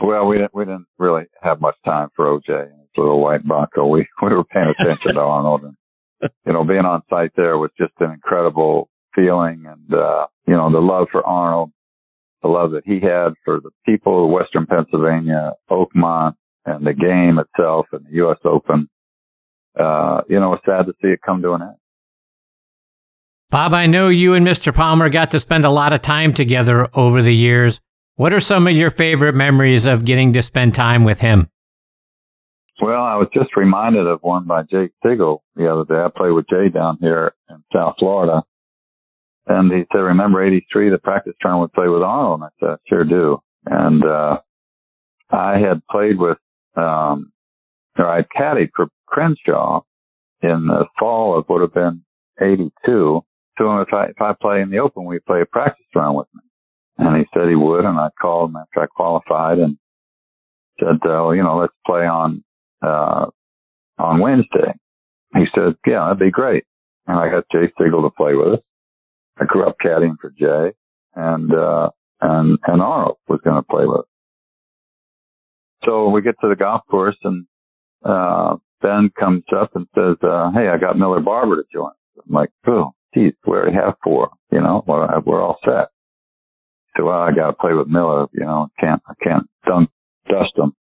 Well, 0.00 0.26
we 0.26 0.36
didn't 0.36 0.54
we 0.54 0.66
didn't 0.66 0.86
really 0.98 1.24
have 1.40 1.62
much 1.62 1.76
time 1.82 2.10
for 2.14 2.26
OJ 2.26 2.50
and 2.50 2.80
his 2.80 2.90
little 2.98 3.22
white 3.22 3.42
Bronco. 3.42 3.86
We 3.86 4.06
we 4.20 4.28
were 4.28 4.44
paying 4.44 4.72
attention 4.78 5.14
to 5.14 5.20
Arnold, 5.20 5.62
and 5.64 5.74
you 6.46 6.52
know, 6.52 6.64
being 6.64 6.84
on 6.84 7.02
site 7.10 7.32
there 7.36 7.58
was 7.58 7.70
just 7.78 7.92
an 8.00 8.12
incredible 8.12 8.88
feeling, 9.14 9.64
and 9.66 9.94
uh, 9.94 10.26
you 10.46 10.54
know, 10.54 10.70
the 10.70 10.78
love 10.78 11.08
for 11.10 11.26
Arnold, 11.26 11.70
the 12.42 12.48
love 12.48 12.72
that 12.72 12.82
he 12.84 13.00
had 13.00 13.34
for 13.44 13.60
the 13.60 13.70
people 13.84 14.24
of 14.24 14.30
Western 14.30 14.66
Pennsylvania, 14.66 15.52
Oakmont, 15.70 16.34
and 16.64 16.86
the 16.86 16.92
game 16.92 17.38
itself, 17.38 17.86
and 17.92 18.04
the 18.06 18.16
U.S. 18.16 18.38
Open. 18.44 18.88
Uh, 19.78 20.22
you 20.28 20.40
know, 20.40 20.54
it's 20.54 20.64
sad 20.64 20.86
to 20.86 20.92
see 21.02 21.08
it 21.08 21.20
come 21.24 21.42
to 21.42 21.52
an 21.52 21.62
end. 21.62 21.76
Bob, 23.50 23.74
I 23.74 23.86
know 23.86 24.08
you 24.08 24.34
and 24.34 24.46
Mr. 24.46 24.74
Palmer 24.74 25.08
got 25.08 25.30
to 25.30 25.40
spend 25.40 25.64
a 25.64 25.70
lot 25.70 25.92
of 25.92 26.02
time 26.02 26.34
together 26.34 26.88
over 26.94 27.22
the 27.22 27.34
years. 27.34 27.80
What 28.16 28.32
are 28.32 28.40
some 28.40 28.66
of 28.66 28.74
your 28.74 28.90
favorite 28.90 29.34
memories 29.34 29.84
of 29.84 30.04
getting 30.04 30.32
to 30.32 30.42
spend 30.42 30.74
time 30.74 31.04
with 31.04 31.20
him? 31.20 31.48
Well, 32.80 33.02
I 33.02 33.16
was 33.16 33.28
just 33.32 33.56
reminded 33.56 34.06
of 34.06 34.20
one 34.22 34.44
by 34.44 34.62
Jay 34.62 34.90
Sigel 35.02 35.42
the 35.54 35.72
other 35.72 35.84
day. 35.84 36.00
I 36.00 36.08
played 36.14 36.32
with 36.32 36.48
Jay 36.48 36.68
down 36.68 36.98
here 37.00 37.34
in 37.48 37.64
South 37.72 37.94
Florida. 37.98 38.42
And 39.46 39.72
he 39.72 39.84
said, 39.92 40.00
remember 40.00 40.44
83, 40.44 40.90
the 40.90 40.98
practice 40.98 41.34
round 41.44 41.60
would 41.60 41.72
play 41.72 41.88
with 41.88 42.02
Arnold? 42.02 42.40
And 42.40 42.44
I 42.44 42.66
said, 42.72 42.78
sure 42.88 43.04
do. 43.04 43.40
And, 43.64 44.04
uh, 44.04 44.38
I 45.30 45.58
had 45.58 45.82
played 45.90 46.18
with, 46.18 46.38
um, 46.76 47.32
or 47.98 48.06
I'd 48.06 48.28
caddied 48.36 48.70
for 48.76 48.88
Crenshaw 49.06 49.80
in 50.42 50.66
the 50.66 50.86
fall 50.98 51.38
of 51.38 51.48
would 51.48 51.62
have 51.62 51.74
been 51.74 52.04
82. 52.40 52.70
So 53.58 53.80
if 53.80 53.88
I, 53.92 54.06
if 54.06 54.20
I 54.20 54.34
play 54.40 54.60
in 54.60 54.70
the 54.70 54.78
open, 54.78 55.04
we 55.04 55.18
play 55.20 55.40
a 55.40 55.46
practice 55.46 55.86
round 55.94 56.16
with 56.16 56.28
me. 56.34 56.42
And 56.98 57.16
he 57.16 57.24
said 57.32 57.48
he 57.48 57.56
would. 57.56 57.84
And 57.84 57.98
I 57.98 58.08
called 58.20 58.50
him 58.50 58.56
after 58.56 58.82
I 58.82 58.86
qualified 58.86 59.58
and 59.58 59.78
said, 60.78 60.96
uh, 61.04 61.24
well, 61.24 61.34
you 61.34 61.42
know, 61.42 61.58
let's 61.58 61.72
play 61.86 62.06
on, 62.06 62.44
uh, 62.82 63.26
on 63.98 64.20
Wednesday. 64.20 64.72
He 65.34 65.44
said, 65.54 65.76
yeah, 65.86 66.04
that'd 66.04 66.18
be 66.18 66.30
great. 66.30 66.64
And 67.06 67.18
I 67.18 67.30
got 67.30 67.44
Jay 67.52 67.70
Sigel 67.78 68.02
to 68.02 68.10
play 68.10 68.34
with 68.34 68.54
us. 68.54 68.60
I 69.38 69.44
grew 69.44 69.66
up 69.66 69.76
caddying 69.84 70.16
for 70.20 70.30
Jay 70.30 70.74
and, 71.14 71.52
uh, 71.52 71.90
and, 72.20 72.58
and 72.66 72.82
Arnold 72.82 73.18
was 73.28 73.40
going 73.44 73.56
to 73.56 73.62
play 73.62 73.84
with 73.86 74.00
us. 74.00 74.06
So 75.84 76.08
we 76.08 76.22
get 76.22 76.36
to 76.40 76.48
the 76.48 76.56
golf 76.56 76.82
course 76.90 77.16
and, 77.22 77.46
uh, 78.04 78.56
Ben 78.82 79.10
comes 79.18 79.44
up 79.56 79.74
and 79.74 79.86
says, 79.94 80.16
uh, 80.22 80.50
Hey, 80.52 80.68
I 80.68 80.78
got 80.78 80.98
Miller 80.98 81.20
Barber 81.20 81.56
to 81.56 81.64
join. 81.72 81.92
I'm 82.18 82.34
like, 82.34 82.50
Oh, 82.66 82.92
geez, 83.14 83.32
we 83.46 83.52
already 83.52 83.74
have 83.74 83.94
four, 84.02 84.30
you 84.50 84.60
know, 84.60 84.84
we're, 84.86 85.20
we're 85.20 85.42
all 85.42 85.58
set. 85.64 85.88
So, 86.96 87.04
well, 87.04 87.20
I 87.20 87.30
got 87.32 87.48
to 87.48 87.52
play 87.52 87.74
with 87.74 87.88
Miller, 87.88 88.26
you 88.32 88.44
know, 88.44 88.68
can't, 88.80 89.02
I 89.06 89.12
can't 89.22 89.46
dunk, 89.66 89.90
dust 90.28 90.52
him. 90.56 90.72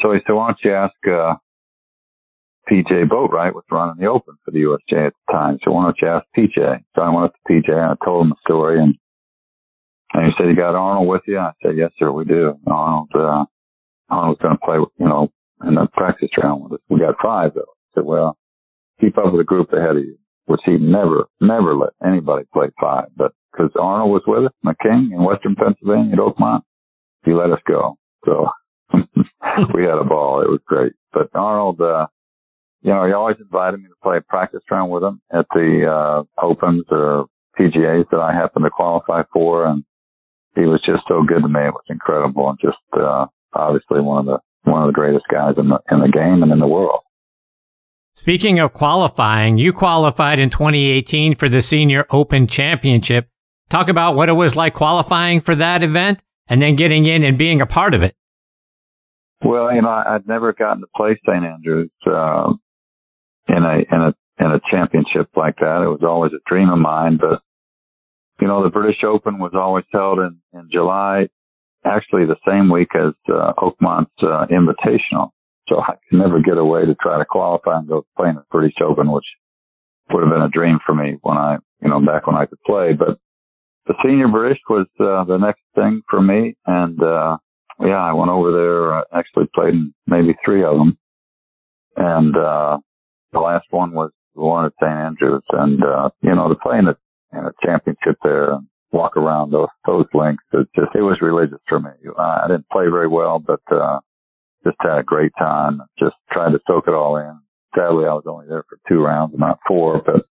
So 0.00 0.12
he 0.12 0.20
said, 0.26 0.32
why 0.32 0.48
don't 0.48 0.58
you 0.64 0.74
ask, 0.74 0.94
uh, 1.06 1.34
PJ 2.70 3.08
Boatwright 3.08 3.54
was 3.54 3.64
running 3.70 3.96
the 3.98 4.06
Open 4.06 4.36
for 4.44 4.50
the 4.50 4.60
USGA 4.60 5.08
at 5.08 5.12
the 5.26 5.32
time. 5.32 5.58
So 5.64 5.72
why 5.72 5.84
don't 5.84 5.96
you 6.00 6.08
ask 6.08 6.26
PJ? 6.36 6.84
So 6.94 7.02
I 7.02 7.08
went 7.08 7.26
up 7.26 7.32
to 7.34 7.52
PJ 7.52 7.70
and 7.70 7.92
I 7.98 8.04
told 8.04 8.26
him 8.26 8.30
the 8.30 8.36
story 8.44 8.78
and, 8.80 8.94
and 10.12 10.26
he 10.26 10.32
said, 10.36 10.48
you 10.48 10.56
got 10.56 10.74
Arnold 10.74 11.08
with 11.08 11.22
you? 11.26 11.38
I 11.38 11.52
said, 11.62 11.76
yes, 11.76 11.90
sir, 11.98 12.12
we 12.12 12.24
do. 12.24 12.54
Arnold, 12.66 13.10
uh, 13.14 13.44
Arnold's 14.10 14.40
going 14.40 14.56
to 14.56 14.64
play, 14.64 14.78
you 14.98 15.08
know, 15.08 15.28
in 15.66 15.74
the 15.74 15.88
practice 15.94 16.30
round 16.42 16.64
with 16.64 16.74
us. 16.74 16.80
We 16.88 17.00
got 17.00 17.16
five 17.22 17.54
though. 17.54 17.60
I 17.62 17.88
said, 17.94 18.04
well, 18.04 18.36
keep 19.00 19.18
up 19.18 19.32
with 19.32 19.40
the 19.40 19.44
group 19.44 19.72
ahead 19.72 19.96
of 19.96 20.04
you, 20.04 20.18
which 20.46 20.60
he 20.64 20.76
never, 20.76 21.26
never 21.40 21.74
let 21.74 21.90
anybody 22.06 22.44
play 22.52 22.68
five. 22.80 23.06
But 23.16 23.32
because 23.52 23.70
Arnold 23.80 24.10
was 24.10 24.22
with 24.26 24.46
us, 24.46 24.52
McKing 24.64 25.12
in 25.12 25.22
Western 25.24 25.56
Pennsylvania 25.56 26.12
at 26.12 26.18
Oakmont, 26.18 26.62
he 27.24 27.32
let 27.32 27.50
us 27.50 27.60
go. 27.66 27.96
So 28.24 28.48
we 29.74 29.82
had 29.82 29.98
a 29.98 30.04
ball. 30.04 30.42
It 30.42 30.48
was 30.48 30.60
great. 30.66 30.92
But 31.12 31.30
Arnold, 31.34 31.80
uh, 31.80 32.06
you 32.82 32.92
know, 32.92 33.06
he 33.06 33.12
always 33.12 33.36
invited 33.40 33.80
me 33.80 33.88
to 33.88 33.94
play 34.02 34.18
a 34.18 34.20
practice 34.20 34.62
round 34.70 34.90
with 34.90 35.02
him 35.02 35.20
at 35.32 35.46
the 35.52 35.86
uh, 35.86 36.44
Opens 36.44 36.84
or 36.90 37.26
PGAs 37.58 38.08
that 38.10 38.20
I 38.20 38.32
happened 38.32 38.64
to 38.64 38.70
qualify 38.70 39.22
for, 39.32 39.66
and 39.66 39.84
he 40.54 40.62
was 40.62 40.80
just 40.86 41.02
so 41.08 41.22
good 41.26 41.42
to 41.42 41.48
me. 41.48 41.60
It 41.60 41.72
was 41.72 41.84
incredible, 41.88 42.48
and 42.48 42.58
just 42.60 42.78
uh, 42.92 43.26
obviously 43.52 44.00
one 44.00 44.20
of 44.20 44.26
the 44.26 44.70
one 44.70 44.82
of 44.82 44.88
the 44.88 44.92
greatest 44.92 45.24
guys 45.30 45.54
in 45.56 45.68
the 45.68 45.78
in 45.90 46.00
the 46.00 46.08
game 46.08 46.42
and 46.42 46.52
in 46.52 46.60
the 46.60 46.66
world. 46.66 47.00
Speaking 48.14 48.58
of 48.58 48.72
qualifying, 48.72 49.58
you 49.58 49.72
qualified 49.72 50.38
in 50.38 50.50
2018 50.50 51.36
for 51.36 51.48
the 51.48 51.62
Senior 51.62 52.04
Open 52.10 52.48
Championship. 52.48 53.28
Talk 53.70 53.88
about 53.88 54.16
what 54.16 54.28
it 54.28 54.32
was 54.32 54.56
like 54.56 54.74
qualifying 54.74 55.40
for 55.40 55.54
that 55.54 55.82
event 55.82 56.20
and 56.48 56.60
then 56.60 56.74
getting 56.74 57.06
in 57.06 57.22
and 57.22 57.38
being 57.38 57.60
a 57.60 57.66
part 57.66 57.94
of 57.94 58.02
it. 58.02 58.16
Well, 59.44 59.72
you 59.74 59.82
know, 59.82 59.88
I'd 59.88 60.26
never 60.26 60.52
gotten 60.52 60.80
to 60.80 60.88
play 60.96 61.18
St. 61.26 61.44
Andrews 61.44 61.90
uh, 62.06 62.52
in 63.48 63.64
a 63.64 63.78
in 63.90 64.00
a 64.00 64.14
in 64.40 64.46
a 64.46 64.60
championship 64.70 65.28
like 65.36 65.56
that. 65.60 65.82
It 65.82 65.88
was 65.88 66.02
always 66.02 66.32
a 66.32 66.48
dream 66.48 66.70
of 66.70 66.78
mine, 66.78 67.18
but 67.20 67.40
you 68.40 68.48
know, 68.48 68.62
the 68.62 68.70
British 68.70 69.02
Open 69.04 69.38
was 69.38 69.52
always 69.54 69.84
held 69.92 70.18
in 70.18 70.38
in 70.52 70.68
July, 70.72 71.28
actually 71.84 72.26
the 72.26 72.36
same 72.46 72.70
week 72.70 72.88
as 72.94 73.14
uh, 73.32 73.52
Oakmont's 73.58 74.10
uh, 74.22 74.46
Invitational. 74.50 75.30
So 75.68 75.80
I 75.80 75.94
could 76.08 76.18
never 76.18 76.40
get 76.40 76.56
away 76.56 76.86
to 76.86 76.94
try 76.94 77.18
to 77.18 77.24
qualify 77.24 77.78
and 77.78 77.88
go 77.88 78.06
play 78.16 78.30
in 78.30 78.36
the 78.36 78.44
British 78.50 78.76
Open, 78.82 79.12
which 79.12 79.26
would 80.10 80.22
have 80.22 80.32
been 80.32 80.42
a 80.42 80.48
dream 80.48 80.78
for 80.84 80.94
me 80.94 81.18
when 81.22 81.36
I, 81.36 81.58
you 81.82 81.88
know, 81.88 82.00
back 82.00 82.26
when 82.26 82.36
I 82.36 82.46
could 82.46 82.60
play. 82.66 82.92
But 82.94 83.18
the 83.86 83.94
Senior 84.04 84.28
British 84.28 84.60
was 84.68 84.86
uh, 84.98 85.24
the 85.24 85.36
next 85.36 85.62
thing 85.74 86.02
for 86.08 86.22
me, 86.22 86.56
and 86.66 87.02
uh, 87.02 87.36
yeah, 87.80 88.02
I 88.02 88.12
went 88.12 88.30
over 88.30 88.52
there. 88.52 88.98
Uh, 88.98 89.04
actually 89.14 89.48
played 89.54 89.74
in 89.74 89.94
maybe 90.06 90.36
three 90.44 90.64
of 90.64 90.76
them, 90.76 90.98
and 91.96 92.36
uh, 92.36 92.78
the 93.32 93.40
last 93.40 93.66
one 93.70 93.92
was 93.92 94.10
the 94.34 94.42
one 94.42 94.64
at 94.64 94.72
St. 94.80 94.90
Andrews. 94.90 95.42
And, 95.50 95.82
uh, 95.82 96.10
you 96.22 96.34
know, 96.34 96.48
to 96.48 96.54
play 96.54 96.78
in 96.78 96.88
a, 96.88 96.96
in 97.32 97.44
a 97.44 97.52
championship 97.64 98.16
there 98.22 98.52
and 98.52 98.66
walk 98.92 99.16
around 99.16 99.50
those, 99.50 99.68
those 99.86 100.06
links, 100.14 100.42
it 100.52 100.68
just, 100.74 100.94
it 100.94 101.02
was 101.02 101.18
religious 101.20 101.60
for 101.68 101.80
me. 101.80 101.90
I 102.18 102.46
didn't 102.48 102.68
play 102.70 102.84
very 102.90 103.08
well, 103.08 103.38
but, 103.38 103.60
uh, 103.70 104.00
just 104.64 104.76
had 104.80 104.98
a 104.98 105.02
great 105.02 105.32
time. 105.38 105.82
Just 105.98 106.16
tried 106.32 106.50
to 106.52 106.60
soak 106.66 106.84
it 106.88 106.94
all 106.94 107.16
in. 107.16 107.38
Sadly, 107.74 108.06
I 108.06 108.14
was 108.14 108.24
only 108.26 108.46
there 108.48 108.64
for 108.68 108.78
two 108.88 109.02
rounds, 109.02 109.34
not 109.36 109.58
four, 109.66 110.02
but, 110.04 110.26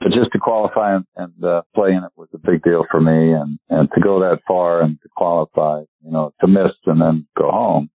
but 0.00 0.12
just 0.12 0.32
to 0.32 0.38
qualify 0.38 0.96
and, 0.96 1.04
and 1.16 1.44
uh, 1.44 1.62
play 1.74 1.90
in 1.90 2.02
it 2.02 2.10
was 2.16 2.28
a 2.34 2.38
big 2.38 2.62
deal 2.62 2.84
for 2.90 3.00
me. 3.00 3.32
And, 3.32 3.58
and 3.68 3.88
to 3.94 4.00
go 4.00 4.20
that 4.20 4.40
far 4.48 4.80
and 4.80 4.98
to 5.02 5.08
qualify, 5.16 5.82
you 6.04 6.12
know, 6.12 6.32
to 6.40 6.46
miss 6.46 6.72
and 6.86 7.00
then 7.00 7.26
go 7.36 7.50
home, 7.50 7.90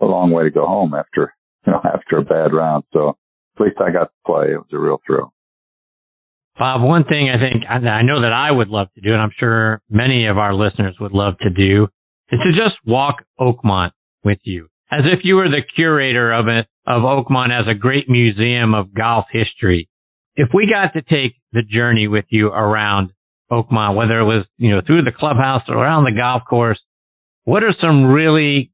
a 0.00 0.04
long 0.04 0.30
way 0.30 0.44
to 0.44 0.50
go 0.50 0.66
home 0.66 0.94
after, 0.94 1.34
you 1.66 1.72
know, 1.72 1.80
after 1.84 2.18
a 2.18 2.22
bad 2.22 2.52
round. 2.52 2.84
So 2.92 3.16
at 3.56 3.64
least 3.64 3.78
I 3.80 3.90
got 3.92 4.04
to 4.04 4.10
play. 4.26 4.52
It 4.52 4.58
was 4.58 4.68
a 4.72 4.78
real 4.78 5.00
thrill. 5.06 5.32
Bob, 6.58 6.82
one 6.82 7.04
thing 7.04 7.30
I 7.30 7.38
think 7.38 7.64
I 7.68 8.02
know 8.02 8.22
that 8.22 8.32
I 8.32 8.50
would 8.50 8.68
love 8.68 8.88
to 8.94 9.00
do, 9.00 9.12
and 9.12 9.22
I'm 9.22 9.32
sure 9.38 9.80
many 9.88 10.26
of 10.26 10.38
our 10.38 10.52
listeners 10.54 10.96
would 11.00 11.12
love 11.12 11.38
to 11.42 11.50
do, 11.50 11.86
is 12.32 12.40
to 12.40 12.50
just 12.50 12.74
walk 12.84 13.22
Oakmont 13.40 13.92
with 14.24 14.38
you, 14.42 14.66
as 14.90 15.02
if 15.04 15.20
you 15.22 15.36
were 15.36 15.48
the 15.48 15.62
curator 15.76 16.32
of 16.32 16.48
it, 16.48 16.66
of 16.84 17.02
Oakmont 17.02 17.58
as 17.58 17.66
a 17.68 17.78
great 17.78 18.08
museum 18.08 18.74
of 18.74 18.92
golf 18.92 19.26
history. 19.30 19.88
If 20.34 20.48
we 20.52 20.66
got 20.66 20.94
to 20.94 21.02
take 21.02 21.36
the 21.52 21.62
journey 21.62 22.08
with 22.08 22.24
you 22.30 22.48
around 22.48 23.12
Oakmont, 23.52 23.94
whether 23.94 24.18
it 24.18 24.24
was, 24.24 24.44
you 24.56 24.70
know, 24.70 24.82
through 24.84 25.02
the 25.04 25.12
clubhouse 25.16 25.62
or 25.68 25.76
around 25.76 26.04
the 26.04 26.18
golf 26.18 26.42
course, 26.48 26.80
what 27.48 27.64
are 27.64 27.74
some 27.80 28.04
really, 28.04 28.70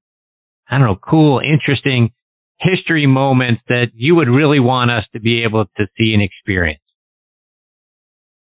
I 0.69 0.79
don't 0.79 0.89
know, 0.89 0.97
cool, 0.97 1.39
interesting 1.39 2.11
history 2.59 3.07
moments 3.07 3.63
that 3.69 3.93
you 3.95 4.17
would 4.17 4.27
really 4.27 4.59
want 4.59 4.91
us 4.91 5.05
to 5.13 5.21
be 5.21 5.45
able 5.45 5.67
to 5.77 5.87
see 5.97 6.13
and 6.13 6.21
experience? 6.21 6.83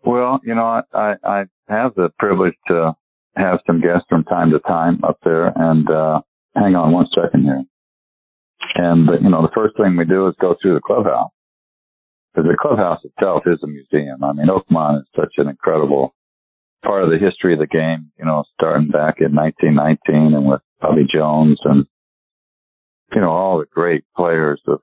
Well, 0.04 0.42
you 0.44 0.56
know, 0.56 0.82
I, 0.94 1.14
I 1.24 1.44
have 1.70 1.96
the 1.96 2.10
privilege 2.20 2.56
to 2.68 2.98
have 3.38 3.60
some 3.66 3.80
guests 3.80 4.08
from 4.10 4.26
time 4.26 4.52
to 4.52 4.60
time 4.60 5.00
up 5.08 5.20
there 5.24 5.54
and, 5.56 5.90
uh, 5.90 6.20
hang 6.54 6.76
on 6.76 6.92
one 6.92 7.08
second 7.16 7.44
here. 7.44 7.64
And, 8.76 9.08
you 9.24 9.30
know, 9.30 9.42
the 9.42 9.56
first 9.56 9.78
thing 9.78 9.96
we 9.96 10.04
do 10.04 10.28
is 10.28 10.36
go 10.42 10.54
through 10.62 10.74
the 10.74 10.82
clubhouse. 10.82 11.32
Because 12.34 12.50
the 12.52 12.58
clubhouse 12.62 13.00
itself 13.06 13.44
is 13.46 13.60
a 13.64 13.68
museum. 13.68 14.22
I 14.22 14.34
mean, 14.34 14.48
Oakmont 14.48 15.00
is 15.00 15.08
such 15.16 15.32
an 15.38 15.48
incredible 15.48 16.14
part 16.84 17.04
of 17.04 17.10
the 17.10 17.18
history 17.18 17.54
of 17.54 17.60
the 17.60 17.68
game, 17.68 18.12
you 18.18 18.26
know, 18.26 18.44
starting 18.54 18.90
back 18.90 19.16
in 19.20 19.36
1919 19.36 20.34
and 20.34 20.46
with 20.46 20.62
Bobby 20.82 21.06
Jones 21.12 21.60
and 21.66 21.86
you 23.14 23.22
know, 23.22 23.32
all 23.32 23.60
the 23.60 23.66
great 23.66 24.04
players 24.16 24.62
of 24.68 24.80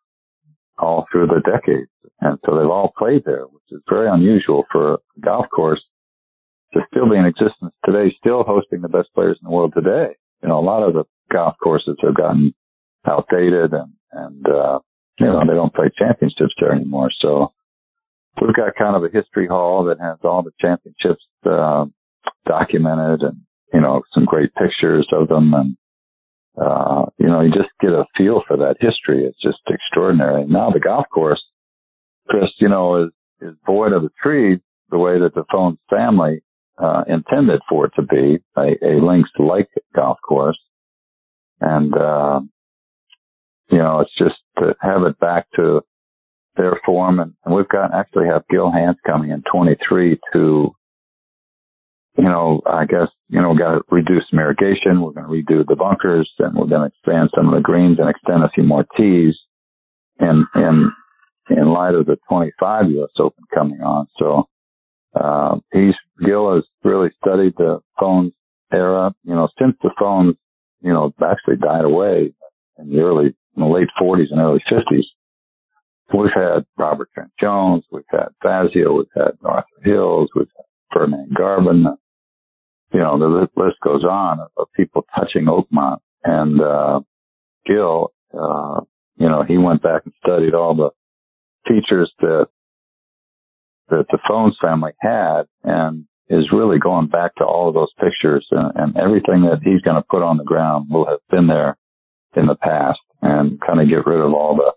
all 0.79 1.07
through 1.11 1.29
the 1.29 1.41
decades. 1.41 1.91
And 2.21 2.38
so 2.45 2.57
they've 2.57 2.71
all 2.71 2.93
played 2.97 3.23
there, 3.25 3.45
which 3.45 3.62
is 3.71 3.81
very 3.88 4.09
unusual 4.09 4.65
for 4.73 4.95
a 4.95 4.99
golf 5.21 5.47
course 5.55 5.83
to 6.75 6.81
still 6.91 7.09
be 7.09 7.17
in 7.17 7.25
existence 7.25 7.73
today, 7.85 8.15
still 8.19 8.43
hosting 8.43 8.81
the 8.81 8.88
best 8.88 9.09
players 9.15 9.38
in 9.41 9.49
the 9.49 9.55
world 9.55 9.73
today. 9.75 10.17
You 10.43 10.49
know, 10.49 10.59
a 10.59 10.65
lot 10.65 10.83
of 10.83 10.95
the 10.95 11.05
golf 11.33 11.55
courses 11.62 11.97
have 12.03 12.17
gotten 12.17 12.55
outdated 13.07 13.73
and, 13.73 13.93
and, 14.12 14.47
uh, 14.47 14.79
you 15.19 15.26
know, 15.26 15.41
they 15.47 15.55
don't 15.55 15.75
play 15.75 15.91
championships 15.97 16.55
there 16.61 16.73
anymore. 16.73 17.11
So 17.21 17.53
we've 18.47 18.55
got 18.55 18.75
kind 18.76 18.97
of 18.97 19.05
a 19.05 19.11
history 19.12 19.47
hall 19.47 19.85
that 19.85 20.00
has 20.00 20.19
all 20.23 20.43
the 20.43 20.53
championships, 20.61 21.25
uh, 21.45 21.87
documented 22.47 23.23
and, 23.23 23.41
you 23.73 23.81
know, 23.81 24.03
some 24.15 24.25
great 24.25 24.55
pictures 24.55 25.07
of 25.12 25.29
them 25.29 25.53
and, 25.55 25.76
uh, 26.61 27.07
you 27.19 27.26
know, 27.26 27.41
you 27.41 27.50
just 27.50 27.71
get 27.81 27.91
a 27.91 28.05
feel 28.17 28.43
for 28.47 28.57
that 28.57 28.76
history. 28.81 29.25
It's 29.25 29.41
just 29.43 29.59
extraordinary. 29.69 30.47
Now 30.47 30.71
the 30.71 30.81
golf 30.81 31.07
course, 31.12 31.43
Chris, 32.29 32.50
you 32.59 32.69
know, 32.69 33.05
is, 33.05 33.11
is 33.41 33.55
void 33.67 33.93
of 33.93 34.03
the 34.03 34.11
trees 34.23 34.61
the 34.91 34.99
way 34.99 35.19
that 35.19 35.35
the 35.35 35.45
Fownes 35.53 35.79
family, 35.91 36.43
uh, 36.79 37.03
intended 37.09 37.61
for 37.69 37.87
it 37.87 37.93
to 37.97 38.03
be 38.03 38.38
a, 38.57 38.76
a 38.85 39.05
links 39.05 39.31
like 39.38 39.69
golf 39.95 40.19
course. 40.26 40.59
And, 41.61 41.95
uh, 41.97 42.41
you 43.71 43.79
know, 43.79 44.00
it's 44.00 44.17
just 44.19 44.37
to 44.59 44.75
have 44.81 45.03
it 45.03 45.19
back 45.19 45.47
to 45.57 45.83
their 46.57 46.81
form. 46.85 47.21
And, 47.21 47.35
and 47.45 47.55
we've 47.55 47.69
got 47.69 47.95
actually 47.95 48.27
have 48.27 48.49
Gil 48.51 48.71
Hanse 48.71 48.99
coming 49.07 49.31
in 49.31 49.43
23 49.51 50.19
to 50.33 50.73
you 52.17 52.25
know, 52.25 52.63
I 52.67 52.87
guess, 52.87 53.09
you 53.29 53.41
know, 53.41 53.55
got 53.55 53.75
to 53.75 53.81
reduce 53.91 54.25
some 54.31 54.39
irrigation. 54.39 55.03
We're 55.03 55.13
going 55.13 55.27
to 55.27 55.53
redo 55.53 55.67
the 55.67 55.77
bunkers 55.77 56.31
and 56.39 56.57
we're 56.57 56.67
going 56.67 56.89
to 56.89 56.95
expand 56.95 57.31
some 57.37 57.49
of 57.49 57.55
the 57.55 57.61
greens 57.61 57.99
and 57.99 58.09
extend 58.09 58.43
a 58.43 58.51
few 58.55 58.65
more 58.65 58.87
tees. 58.97 59.35
And, 60.19 60.47
and 60.55 60.93
in 61.51 61.69
light 61.69 61.95
of 61.95 62.07
the 62.07 62.17
25 62.29 62.91
U.S. 62.91 63.11
Open 63.19 63.45
coming 63.55 63.81
on. 63.81 64.07
So, 64.19 64.49
uh, 65.15 65.57
he's, 65.73 65.95
Gil 66.25 66.55
has 66.55 66.65
really 66.83 67.11
studied 67.23 67.55
the 67.57 67.81
Fownes 68.01 68.33
era, 68.73 69.15
you 69.25 69.35
know, 69.35 69.49
since 69.59 69.77
the 69.83 69.91
Fownes, 70.01 70.37
you 70.81 70.93
know, 70.93 71.13
actually 71.23 71.57
died 71.57 71.85
away 71.85 72.33
in 72.79 72.91
the 72.91 73.01
early, 73.01 73.27
in 73.57 73.63
the 73.63 73.67
late 73.67 73.89
40s 74.01 74.31
and 74.31 74.41
early 74.41 74.63
50s. 74.71 75.05
We've 76.15 76.31
had 76.35 76.65
Robert 76.79 77.11
Trent 77.15 77.31
Jones, 77.41 77.85
we've 77.91 78.05
had 78.11 78.29
Fazio, 78.43 78.99
we've 78.99 79.07
had 79.15 79.33
Arthur 79.45 79.67
Hills, 79.83 80.31
we've 80.35 80.49
had 80.57 80.65
Ferdinand 80.93 81.37
Garbin. 81.37 81.85
You 82.93 83.01
know, 83.01 83.19
the 83.19 83.49
list 83.57 83.77
goes 83.83 84.05
on 84.05 84.39
of 84.57 84.69
people 84.77 85.05
touching 85.15 85.47
Oakmont. 85.47 85.99
And, 86.25 86.61
uh, 86.61 87.01
Gil, 87.67 88.13
uh, 88.33 88.81
you 89.17 89.29
know, 89.29 89.43
he 89.47 89.59
went 89.59 89.83
back 89.83 90.03
and 90.05 90.15
studied 90.25 90.55
all 90.55 90.75
the 90.75 90.91
features 91.67 92.13
that, 92.21 92.47
that 93.89 94.07
the 94.11 94.19
Fownes 94.29 94.57
family 94.61 94.93
had 95.01 95.43
and 95.65 96.07
is 96.29 96.53
really 96.53 96.79
going 96.79 97.09
back 97.09 97.35
to 97.37 97.45
all 97.45 97.69
of 97.69 97.75
those 97.75 97.93
pictures 98.01 98.47
and, 98.51 98.73
and 98.77 98.97
everything 98.97 99.43
that 99.43 99.61
he's 99.63 99.83
going 99.83 99.97
to 99.97 100.07
put 100.09 100.23
on 100.23 100.37
the 100.37 100.45
ground 100.45 100.87
will 100.91 101.07
have 101.07 101.21
been 101.31 101.47
there 101.47 101.77
in 102.37 102.47
the 102.47 102.57
past 102.57 102.99
and 103.23 103.61
kind 103.61 103.81
of 103.81 103.89
get 103.89 104.07
rid 104.07 104.21
of 104.21 104.33
all 104.33 104.57
the 104.57 104.73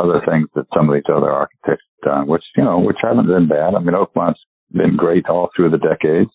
other 0.00 0.20
things 0.26 0.48
that 0.54 0.66
some 0.74 0.88
of 0.88 0.94
these 0.94 1.10
other 1.14 1.30
architects 1.30 1.84
have 2.02 2.10
done, 2.10 2.26
which, 2.26 2.44
you 2.56 2.64
know, 2.64 2.78
which 2.80 2.96
haven't 3.02 3.26
been 3.26 3.48
bad. 3.48 3.74
I 3.74 3.80
mean, 3.80 3.94
Oakmont's 3.94 4.40
been 4.72 4.96
great 4.96 5.26
all 5.28 5.50
through 5.54 5.70
the 5.70 5.78
decades, 5.78 6.30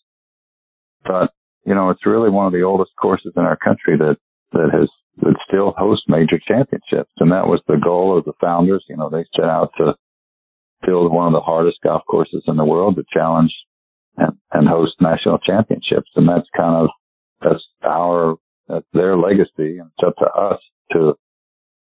but, 1.04 1.32
you 1.66 1.74
know, 1.74 1.90
it's 1.90 2.06
really 2.06 2.30
one 2.30 2.46
of 2.48 2.54
the 2.54 2.62
oldest 2.62 2.92
courses 3.02 3.34
in 3.36 3.44
our 3.44 3.58
country 3.58 3.98
that, 3.98 4.18
that 4.52 4.70
has, 4.72 4.90
that 5.22 5.36
still 5.48 5.74
hosts 5.78 6.06
major 6.08 6.40
championships. 6.48 7.12
And 7.18 7.32
that 7.32 7.48
was 7.48 7.62
the 7.68 7.82
goal 7.84 8.18
of 8.18 8.26
the 8.26 8.34
founders. 8.40 8.86
You 8.88 8.98
know, 8.98 9.10
they 9.10 9.26
set 9.36 9.46
out 9.46 9.72
to 9.78 9.96
build 10.86 11.12
one 11.12 11.28
of 11.28 11.34
the 11.34 11.42
hardest 11.42 11.78
golf 11.84 12.04
courses 12.10 12.44
in 12.48 12.58
the 12.58 12.66
world 12.66 12.96
to 12.96 13.04
challenge 13.14 13.54
and, 14.18 14.38
and 14.52 14.68
host 14.68 14.94
national 15.02 15.40
championships. 15.40 16.10
And 16.16 16.28
that's 16.28 16.48
kind 16.56 16.84
of, 16.84 16.90
that's 17.42 17.64
our, 17.84 18.36
that's 18.68 18.86
their 18.94 19.18
legacy. 19.18 19.80
And 19.80 19.90
it's 19.98 20.06
up 20.06 20.16
to 20.18 20.26
us 20.26 20.60
to 20.92 21.16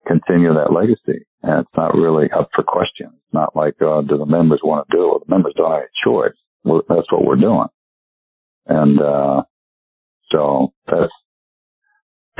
continue 0.07 0.53
that 0.55 0.73
legacy. 0.73 1.25
And 1.43 1.61
it's 1.61 1.77
not 1.77 1.95
really 1.95 2.31
up 2.31 2.51
for 2.55 2.63
question. 2.63 3.11
It's 3.13 3.35
not 3.35 3.57
like, 3.57 3.75
uh, 3.81 4.03
do 4.03 4.19
the 4.19 4.27
members 4.27 4.61
want 4.63 4.87
to 4.89 4.97
do 4.97 5.03
it? 5.03 5.09
Well, 5.09 5.23
the 5.27 5.31
members 5.31 5.55
don't 5.57 5.73
have 5.73 5.83
a 5.83 6.09
choice. 6.09 6.37
We're, 6.65 6.83
that's 6.89 7.11
what 7.11 7.25
we're 7.25 7.37
doing. 7.37 7.69
And, 8.67 9.01
uh, 9.01 9.43
so 10.31 10.73
that's, 10.87 11.13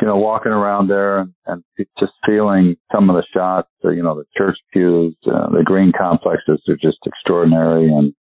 you 0.01 0.07
know, 0.07 0.17
walking 0.17 0.53
around 0.53 0.89
there 0.89 1.19
and, 1.19 1.35
and 1.47 1.63
just 1.99 2.13
feeling 2.25 2.77
some 2.93 3.11
of 3.11 3.17
the 3.17 3.27
shots, 3.35 3.69
you 3.85 4.03
know, 4.03 4.15
the 4.15 4.25
church 4.37 4.57
pews, 4.73 5.17
uh, 5.27 5.51
the 5.51 5.63
green 5.65 5.93
complexes 5.97 6.63
are 6.69 6.77
just 6.77 6.99
extraordinary. 7.05 7.93
And, 7.93 8.15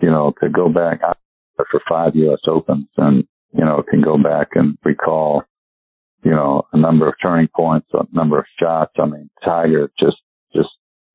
you 0.00 0.10
know, 0.10 0.32
to 0.42 0.48
go 0.48 0.68
back 0.68 1.00
for 1.56 1.80
five 1.88 2.16
U.S. 2.16 2.40
Opens 2.46 2.88
and, 2.96 3.24
you 3.52 3.64
know, 3.64 3.82
can 3.88 4.00
go 4.00 4.16
back 4.16 4.48
and 4.54 4.78
recall 4.84 5.42
you 6.24 6.30
know, 6.30 6.66
a 6.72 6.78
number 6.78 7.06
of 7.06 7.14
turning 7.22 7.48
points, 7.54 7.86
a 7.92 8.04
number 8.12 8.38
of 8.38 8.46
shots. 8.58 8.92
I 8.98 9.04
mean, 9.06 9.30
Tiger 9.44 9.90
just, 9.98 10.16
just 10.54 10.70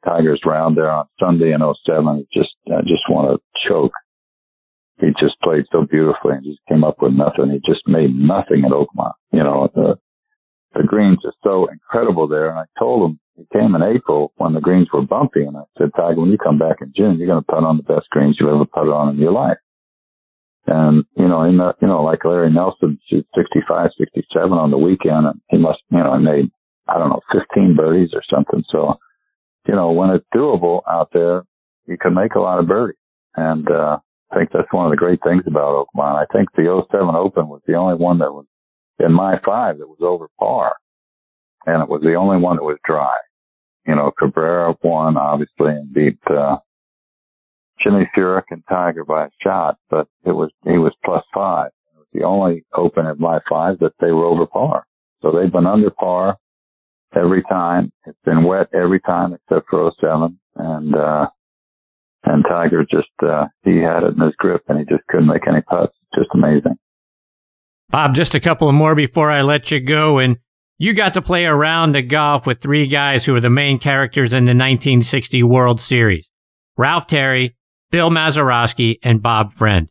Tiger's 0.06 0.42
round 0.46 0.78
there 0.78 0.90
on 0.90 1.06
Sunday 1.20 1.52
in 1.52 1.62
07. 1.62 2.28
Just, 2.34 2.50
I 2.68 2.82
just 2.82 3.10
want 3.10 3.42
to 3.42 3.68
choke. 3.68 3.92
He 5.00 5.08
just 5.20 5.40
played 5.42 5.66
so 5.72 5.86
beautifully 5.90 6.34
and 6.34 6.44
just 6.44 6.60
came 6.68 6.84
up 6.84 7.02
with 7.02 7.14
nothing. 7.14 7.52
He 7.52 7.60
just 7.66 7.88
made 7.88 8.14
nothing 8.14 8.64
at 8.66 8.72
Oakmont. 8.72 9.14
You 9.32 9.44
know, 9.44 9.70
the, 9.74 9.96
the 10.76 10.84
greens 10.84 11.20
are 11.26 11.34
so 11.44 11.68
incredible 11.72 12.28
there. 12.28 12.50
And 12.50 12.60
I 12.60 12.66
told 12.78 13.10
him 13.10 13.20
he 13.36 13.48
came 13.58 13.74
in 13.76 13.82
April 13.82 14.34
when 14.36 14.54
the 14.54 14.62
greens 14.62 14.90
were 14.94 15.02
bumpy. 15.02 15.42
And 15.42 15.58
I 15.58 15.64
said, 15.78 15.92
Tiger, 15.96 16.20
when 16.20 16.32
you 16.32 16.38
come 16.38 16.60
back 16.60 16.78
in 16.82 16.94
June, 16.96 17.18
you're 17.18 17.28
going 17.28 17.42
to 17.42 17.52
putt 17.52 17.64
on 17.64 17.78
the 17.78 17.84
best 17.84 18.10
greens 18.12 18.38
you've 18.40 18.50
ever 18.50 18.66
putted 18.66 18.92
on 18.92 19.10
in 19.10 19.18
your 19.18 19.32
life. 19.32 19.58
And, 20.70 21.04
you 21.18 21.28
know, 21.28 21.44
in 21.44 21.58
the, 21.58 21.74
you 21.82 21.88
know, 21.88 22.04
like 22.04 22.24
Larry 22.24 22.52
Nelson 22.52 23.00
shoots 23.10 23.28
65, 23.36 23.90
67 23.98 24.52
on 24.52 24.70
the 24.70 24.78
weekend 24.78 25.26
and 25.26 25.42
he 25.50 25.58
must, 25.58 25.80
you 25.90 25.98
know, 25.98 26.18
made, 26.20 26.52
I 26.88 27.00
don't 27.00 27.10
know, 27.10 27.22
15 27.34 27.76
birdies 27.76 28.12
or 28.14 28.22
something. 28.30 28.64
So, 28.70 29.00
you 29.68 29.74
know, 29.74 29.92
when 29.92 30.12
it's 30.12 30.26
doable 30.34 30.82
out 30.88 31.10
there, 31.12 31.44
you 31.88 31.98
can 31.98 32.14
make 32.14 32.36
a 32.36 32.40
lot 32.40 32.60
of 32.60 32.68
birdies. 32.68 33.00
And, 33.36 33.68
uh, 33.68 33.98
I 34.32 34.38
think 34.38 34.52
that's 34.54 34.72
one 34.72 34.86
of 34.86 34.92
the 34.92 34.98
great 34.98 35.20
things 35.24 35.44
about 35.48 35.88
Oakmont. 35.88 36.22
I 36.22 36.26
think 36.32 36.50
the 36.54 36.86
07 36.92 37.16
Open 37.16 37.48
was 37.48 37.62
the 37.66 37.74
only 37.74 37.96
one 37.96 38.20
that 38.20 38.32
was 38.32 38.46
in 39.00 39.12
my 39.12 39.40
five 39.44 39.80
that 39.80 39.88
was 39.88 39.98
over 40.02 40.28
par. 40.40 40.76
And 41.66 41.82
it 41.82 41.90
was 41.90 42.02
the 42.02 42.14
only 42.14 42.38
one 42.38 42.58
that 42.58 42.64
was 42.64 42.78
dry. 42.86 43.16
You 43.88 43.96
know, 43.96 44.12
Cabrera 44.20 44.76
won 44.84 45.18
obviously 45.18 45.70
and 45.70 45.92
beat, 45.92 46.20
uh, 46.30 46.58
Jimmy 47.84 48.10
Furyk 48.16 48.44
and 48.50 48.64
Tiger 48.70 49.06
by 49.06 49.26
a 49.26 49.30
shot, 49.42 49.78
but 49.90 50.08
it 50.26 50.32
was 50.32 50.52
he 50.64 50.78
was 50.78 50.94
plus 51.04 51.24
five. 51.34 51.72
It 51.94 51.98
was 51.98 52.08
the 52.14 52.24
only 52.24 52.66
Open 52.76 53.06
at 53.06 53.18
five 53.50 53.80
that 53.80 53.94
they 54.00 54.12
were 54.12 54.26
over 54.26 54.46
par. 54.46 54.86
So 55.22 55.32
they've 55.32 55.52
been 55.52 55.68
under 55.68 55.90
par 55.90 56.38
every 57.16 57.44
time. 57.44 57.92
It's 58.06 58.18
been 58.26 58.44
wet 58.44 58.68
every 58.74 59.00
time 59.02 59.34
except 59.34 59.68
for 59.70 59.92
07. 60.00 60.40
And, 60.56 60.96
uh, 60.96 61.28
and 62.24 62.44
Tiger 62.48 62.86
just, 62.90 63.08
uh, 63.24 63.46
he 63.64 63.78
had 63.78 64.04
it 64.04 64.16
in 64.16 64.22
his 64.22 64.36
grip 64.38 64.64
and 64.68 64.80
he 64.80 64.86
just 64.86 65.06
couldn't 65.08 65.28
make 65.28 65.48
any 65.48 65.62
putts. 65.62 65.94
Just 66.16 66.30
amazing. 66.34 66.76
Bob, 67.90 68.14
just 68.14 68.36
a 68.36 68.40
couple 68.40 68.72
more 68.72 68.96
before 68.96 69.32
I 69.32 69.42
let 69.42 69.72
you 69.72 69.80
go. 69.80 70.20
And 70.20 70.38
you 70.78 70.94
got 70.94 71.14
to 71.16 71.22
play 71.22 71.46
around 71.46 71.94
the 71.94 72.02
golf 72.02 72.46
with 72.46 72.62
three 72.62 72.88
guys 72.88 73.26
who 73.26 73.34
were 73.34 73.42
the 73.42 73.50
main 73.50 73.80
characters 73.80 74.32
in 74.32 74.46
the 74.46 74.52
1960 74.52 75.44
World 75.44 75.82
Series. 75.82 76.30
Ralph 76.78 77.08
Terry, 77.08 77.58
Bill 77.92 78.10
Mazeroski, 78.10 79.00
and 79.04 79.22
Bob 79.22 79.54
Friend. 79.54 79.90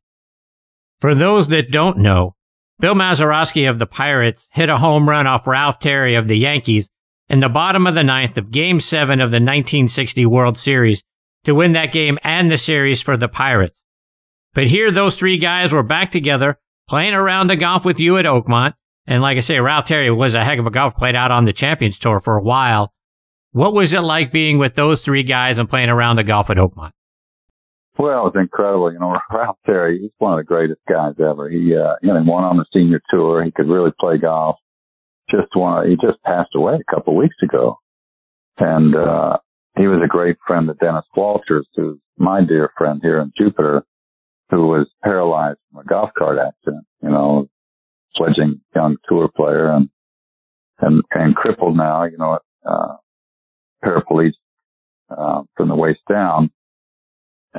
For 1.00 1.14
those 1.14 1.48
that 1.48 1.70
don't 1.70 1.98
know, 1.98 2.34
Bill 2.80 2.94
Mazeroski 2.94 3.68
of 3.68 3.78
the 3.78 3.86
Pirates 3.86 4.48
hit 4.52 4.68
a 4.68 4.78
home 4.78 5.08
run 5.08 5.26
off 5.26 5.46
Ralph 5.46 5.78
Terry 5.78 6.14
of 6.14 6.28
the 6.28 6.38
Yankees 6.38 6.90
in 7.28 7.40
the 7.40 7.48
bottom 7.48 7.86
of 7.86 7.94
the 7.94 8.04
ninth 8.04 8.38
of 8.38 8.50
Game 8.50 8.80
7 8.80 9.20
of 9.20 9.30
the 9.30 9.36
1960 9.36 10.26
World 10.26 10.56
Series 10.56 11.02
to 11.44 11.54
win 11.54 11.72
that 11.72 11.92
game 11.92 12.18
and 12.22 12.50
the 12.50 12.58
series 12.58 13.00
for 13.00 13.16
the 13.16 13.28
Pirates. 13.28 13.82
But 14.54 14.68
here, 14.68 14.90
those 14.90 15.16
three 15.16 15.38
guys 15.38 15.72
were 15.72 15.82
back 15.82 16.10
together 16.10 16.58
playing 16.88 17.14
around 17.14 17.48
the 17.48 17.56
golf 17.56 17.84
with 17.84 18.00
you 18.00 18.16
at 18.16 18.24
Oakmont. 18.24 18.74
And 19.06 19.22
like 19.22 19.36
I 19.36 19.40
say, 19.40 19.60
Ralph 19.60 19.84
Terry 19.84 20.10
was 20.10 20.34
a 20.34 20.44
heck 20.44 20.58
of 20.58 20.66
a 20.66 20.70
golf, 20.70 20.96
played 20.96 21.14
out 21.14 21.30
on 21.30 21.44
the 21.44 21.52
Champions 21.52 21.98
Tour 21.98 22.20
for 22.20 22.36
a 22.36 22.42
while. 22.42 22.92
What 23.52 23.72
was 23.72 23.92
it 23.92 24.00
like 24.00 24.32
being 24.32 24.58
with 24.58 24.74
those 24.74 25.02
three 25.02 25.22
guys 25.22 25.58
and 25.58 25.68
playing 25.68 25.88
around 25.90 26.16
the 26.16 26.24
golf 26.24 26.50
at 26.50 26.56
Oakmont? 26.56 26.92
Well, 27.98 28.28
it 28.28 28.34
was 28.34 28.36
incredible. 28.36 28.92
You 28.92 29.00
know, 29.00 29.18
Ralph 29.32 29.58
Terry, 29.66 29.98
he's 30.00 30.10
one 30.18 30.32
of 30.32 30.38
the 30.38 30.44
greatest 30.44 30.80
guys 30.88 31.14
ever. 31.18 31.50
He, 31.50 31.74
uh, 31.74 31.94
you 32.00 32.12
know, 32.12 32.22
won 32.24 32.44
on 32.44 32.56
the 32.56 32.64
senior 32.72 33.02
tour. 33.10 33.44
He 33.44 33.50
could 33.50 33.68
really 33.68 33.90
play 33.98 34.18
golf. 34.18 34.56
Just 35.30 35.54
one, 35.54 35.88
he 35.90 35.96
just 35.96 36.22
passed 36.22 36.54
away 36.54 36.74
a 36.76 36.94
couple 36.94 37.12
of 37.12 37.18
weeks 37.18 37.36
ago. 37.42 37.78
And, 38.58 38.94
uh, 38.94 39.38
he 39.76 39.86
was 39.86 40.00
a 40.02 40.08
great 40.08 40.36
friend 40.46 40.66
to 40.66 40.74
Dennis 40.74 41.04
Walters, 41.14 41.68
who's 41.76 41.98
my 42.16 42.40
dear 42.44 42.70
friend 42.76 42.98
here 43.02 43.20
in 43.20 43.32
Jupiter, 43.38 43.84
who 44.50 44.66
was 44.66 44.88
paralyzed 45.04 45.58
from 45.70 45.82
a 45.82 45.84
golf 45.84 46.10
cart 46.18 46.38
accident, 46.38 46.84
you 47.02 47.10
know, 47.10 47.46
fledgling 48.16 48.60
young 48.74 48.96
tour 49.08 49.28
player 49.36 49.70
and, 49.70 49.88
and, 50.80 51.02
and 51.12 51.36
crippled 51.36 51.76
now, 51.76 52.04
you 52.04 52.16
know, 52.16 52.38
uh, 52.66 52.96
paraplegic, 53.84 54.32
uh, 55.16 55.42
from 55.56 55.68
the 55.68 55.76
waist 55.76 56.00
down 56.08 56.50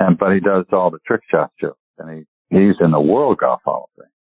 and 0.00 0.18
but 0.18 0.32
he 0.32 0.40
does 0.40 0.64
all 0.72 0.90
the 0.90 0.98
trick 1.06 1.20
shot 1.30 1.52
shows, 1.60 1.78
and 1.98 2.10
he 2.10 2.56
he's 2.56 2.76
in 2.80 2.90
the 2.90 3.00
World 3.00 3.38
Golf 3.38 3.60
Hall 3.64 3.88
of 3.88 4.02
Fame, 4.02 4.12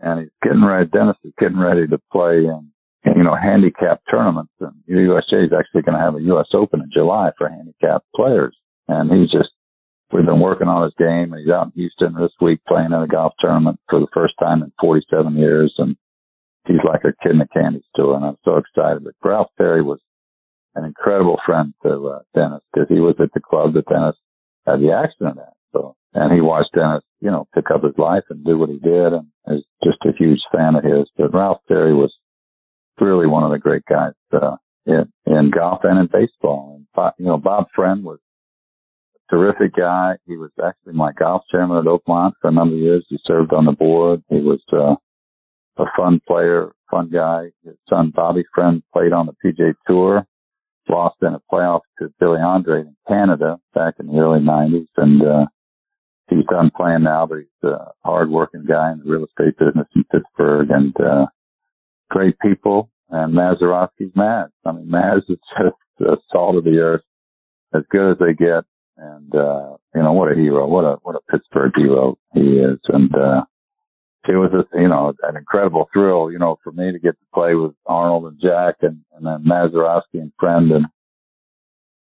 and 0.00 0.20
he's 0.20 0.34
getting 0.42 0.64
ready. 0.64 0.90
Dennis 0.90 1.16
is 1.24 1.32
getting 1.38 1.58
ready 1.58 1.86
to 1.86 1.98
play 2.12 2.44
in 2.44 2.70
you 3.16 3.22
know 3.22 3.36
handicap 3.36 4.02
tournaments, 4.10 4.52
and 4.60 4.74
USGA 4.90 5.46
is 5.46 5.52
actually 5.56 5.82
going 5.82 5.96
to 5.96 6.04
have 6.04 6.16
a 6.16 6.22
U.S. 6.34 6.48
Open 6.52 6.82
in 6.82 6.90
July 6.92 7.30
for 7.38 7.48
handicap 7.48 8.02
players, 8.14 8.56
and 8.88 9.10
he's 9.10 9.30
just 9.30 9.50
we've 10.12 10.26
been 10.26 10.40
working 10.40 10.68
on 10.68 10.82
his 10.82 10.94
game, 10.98 11.32
and 11.32 11.40
he's 11.40 11.52
out 11.52 11.66
in 11.66 11.72
Houston 11.76 12.14
this 12.20 12.34
week 12.40 12.60
playing 12.66 12.92
in 12.92 13.02
a 13.02 13.06
golf 13.06 13.32
tournament 13.40 13.78
for 13.88 14.00
the 14.00 14.10
first 14.12 14.34
time 14.40 14.62
in 14.62 14.72
47 14.80 15.36
years, 15.36 15.72
and 15.78 15.96
he's 16.66 16.82
like 16.84 17.04
a 17.04 17.14
kid 17.22 17.32
in 17.32 17.40
a 17.40 17.48
candy 17.48 17.82
store, 17.94 18.16
and 18.16 18.24
I'm 18.24 18.38
so 18.44 18.56
excited. 18.56 19.04
But 19.04 19.14
Ralph 19.22 19.50
Terry 19.56 19.82
was 19.82 20.00
an 20.74 20.84
incredible 20.84 21.38
friend 21.46 21.74
to 21.84 22.08
uh, 22.08 22.18
Dennis 22.34 22.62
because 22.72 22.88
he 22.88 23.00
was 23.00 23.14
at 23.20 23.32
the 23.34 23.40
club 23.40 23.74
that 23.74 23.86
Dennis 23.86 24.16
had 24.68 24.80
the 24.80 24.92
accident 24.92 25.38
at. 25.38 25.54
So, 25.72 25.96
and 26.14 26.32
he 26.32 26.40
watched 26.40 26.74
Dennis, 26.74 27.02
you 27.20 27.30
know, 27.30 27.46
pick 27.54 27.70
up 27.74 27.82
his 27.82 27.96
life 27.98 28.24
and 28.30 28.44
do 28.44 28.58
what 28.58 28.70
he 28.70 28.78
did 28.78 29.12
and 29.12 29.26
is 29.48 29.64
just 29.82 29.98
a 30.04 30.16
huge 30.18 30.40
fan 30.52 30.74
of 30.74 30.84
his. 30.84 31.08
But 31.16 31.34
Ralph 31.34 31.60
Terry 31.68 31.94
was 31.94 32.12
really 33.00 33.26
one 33.26 33.44
of 33.44 33.50
the 33.50 33.58
great 33.58 33.84
guys, 33.88 34.12
uh, 34.32 34.56
in, 34.86 35.10
in 35.26 35.50
golf 35.50 35.80
and 35.84 35.98
in 35.98 36.08
baseball. 36.12 36.80
And, 36.96 37.12
you 37.18 37.26
know, 37.26 37.38
Bob 37.38 37.66
Friend 37.74 38.02
was 38.02 38.18
a 39.16 39.34
terrific 39.34 39.76
guy. 39.76 40.16
He 40.26 40.36
was 40.36 40.50
actually 40.64 40.94
my 40.94 41.12
golf 41.12 41.42
chairman 41.50 41.78
at 41.78 41.84
Oakmont 41.84 42.32
for 42.40 42.48
a 42.48 42.52
number 42.52 42.74
of 42.74 42.80
years. 42.80 43.06
He 43.08 43.18
served 43.24 43.52
on 43.52 43.66
the 43.66 43.72
board. 43.72 44.22
He 44.30 44.40
was 44.40 44.60
uh, 44.72 44.96
a 45.82 45.86
fun 45.96 46.20
player, 46.26 46.72
fun 46.90 47.10
guy. 47.12 47.50
His 47.64 47.76
son 47.88 48.12
Bobby 48.14 48.44
Friend 48.54 48.82
played 48.92 49.12
on 49.12 49.26
the 49.26 49.34
PGA 49.44 49.74
Tour, 49.86 50.26
lost 50.88 51.16
in 51.22 51.34
a 51.34 51.40
playoff 51.52 51.80
to 51.98 52.12
Billy 52.20 52.40
Andrade 52.40 52.86
in 52.86 52.96
Canada 53.06 53.58
back 53.74 53.94
in 53.98 54.06
the 54.06 54.18
early 54.18 54.40
90s, 54.40 54.88
and 54.96 55.22
uh, 55.22 55.46
he's 56.28 56.44
done 56.50 56.70
playing 56.76 57.02
now, 57.02 57.26
but 57.26 57.38
he's 57.38 57.70
a 57.70 57.92
hard-working 58.04 58.64
guy 58.68 58.92
in 58.92 58.98
the 58.98 59.10
real 59.10 59.24
estate 59.24 59.58
business 59.58 59.86
in 59.94 60.04
Pittsburgh, 60.04 60.70
and 60.70 60.94
uh, 61.00 61.26
great 62.10 62.38
people. 62.40 62.90
And 63.10 63.34
Mazeroski's 63.34 64.12
Maz. 64.14 64.50
I 64.66 64.72
mean, 64.72 64.86
Maz 64.86 65.18
is 65.28 65.38
just 65.58 65.76
the 65.98 66.16
salt 66.30 66.56
of 66.56 66.64
the 66.64 66.78
earth, 66.78 67.02
as 67.74 67.82
good 67.90 68.12
as 68.12 68.18
they 68.18 68.34
get. 68.34 68.64
And, 68.96 69.34
uh, 69.34 69.76
you 69.94 70.02
know, 70.02 70.12
what 70.12 70.32
a 70.32 70.34
hero. 70.34 70.66
What 70.66 70.84
a, 70.84 70.96
what 71.02 71.14
a 71.14 71.30
Pittsburgh 71.30 71.72
hero 71.76 72.18
he 72.34 72.40
is. 72.40 72.78
And, 72.88 73.14
uh, 73.14 73.42
it 74.26 74.36
was 74.36 74.50
just, 74.52 74.68
you 74.74 74.88
know, 74.88 75.14
an 75.22 75.36
incredible 75.36 75.88
thrill, 75.92 76.30
you 76.30 76.38
know, 76.38 76.58
for 76.62 76.72
me 76.72 76.92
to 76.92 76.98
get 76.98 77.12
to 77.12 77.26
play 77.32 77.54
with 77.54 77.72
Arnold 77.86 78.24
and 78.24 78.40
Jack 78.40 78.76
and, 78.82 79.00
and 79.14 79.26
then 79.26 79.44
Mazeroski 79.44 80.14
and 80.14 80.32
Friend 80.38 80.70
and, 80.72 80.86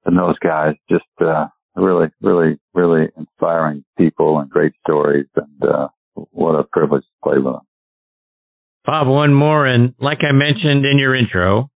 and 0.05 0.19
those 0.19 0.39
guys. 0.39 0.75
Just, 0.91 1.05
uh, 1.21 1.47
really, 1.77 2.09
really, 2.21 2.59
really 2.75 3.09
inspiring 3.17 3.85
people 3.97 4.39
and 4.39 4.51
great 4.51 4.73
stories. 4.87 5.27
And, 5.37 5.71
uh, 5.71 5.89
what 6.15 6.55
a 6.55 6.65
privilege 6.65 7.03
to 7.03 7.29
play 7.31 7.39
with 7.39 7.55
them. 7.55 7.63
Bob, 8.85 9.07
one 9.07 9.35
more. 9.35 9.67
And 9.67 9.95
like 10.01 10.19
I 10.23 10.33
mentioned 10.33 10.87
in 10.87 10.99
your 10.99 11.15
intro, 11.15 11.71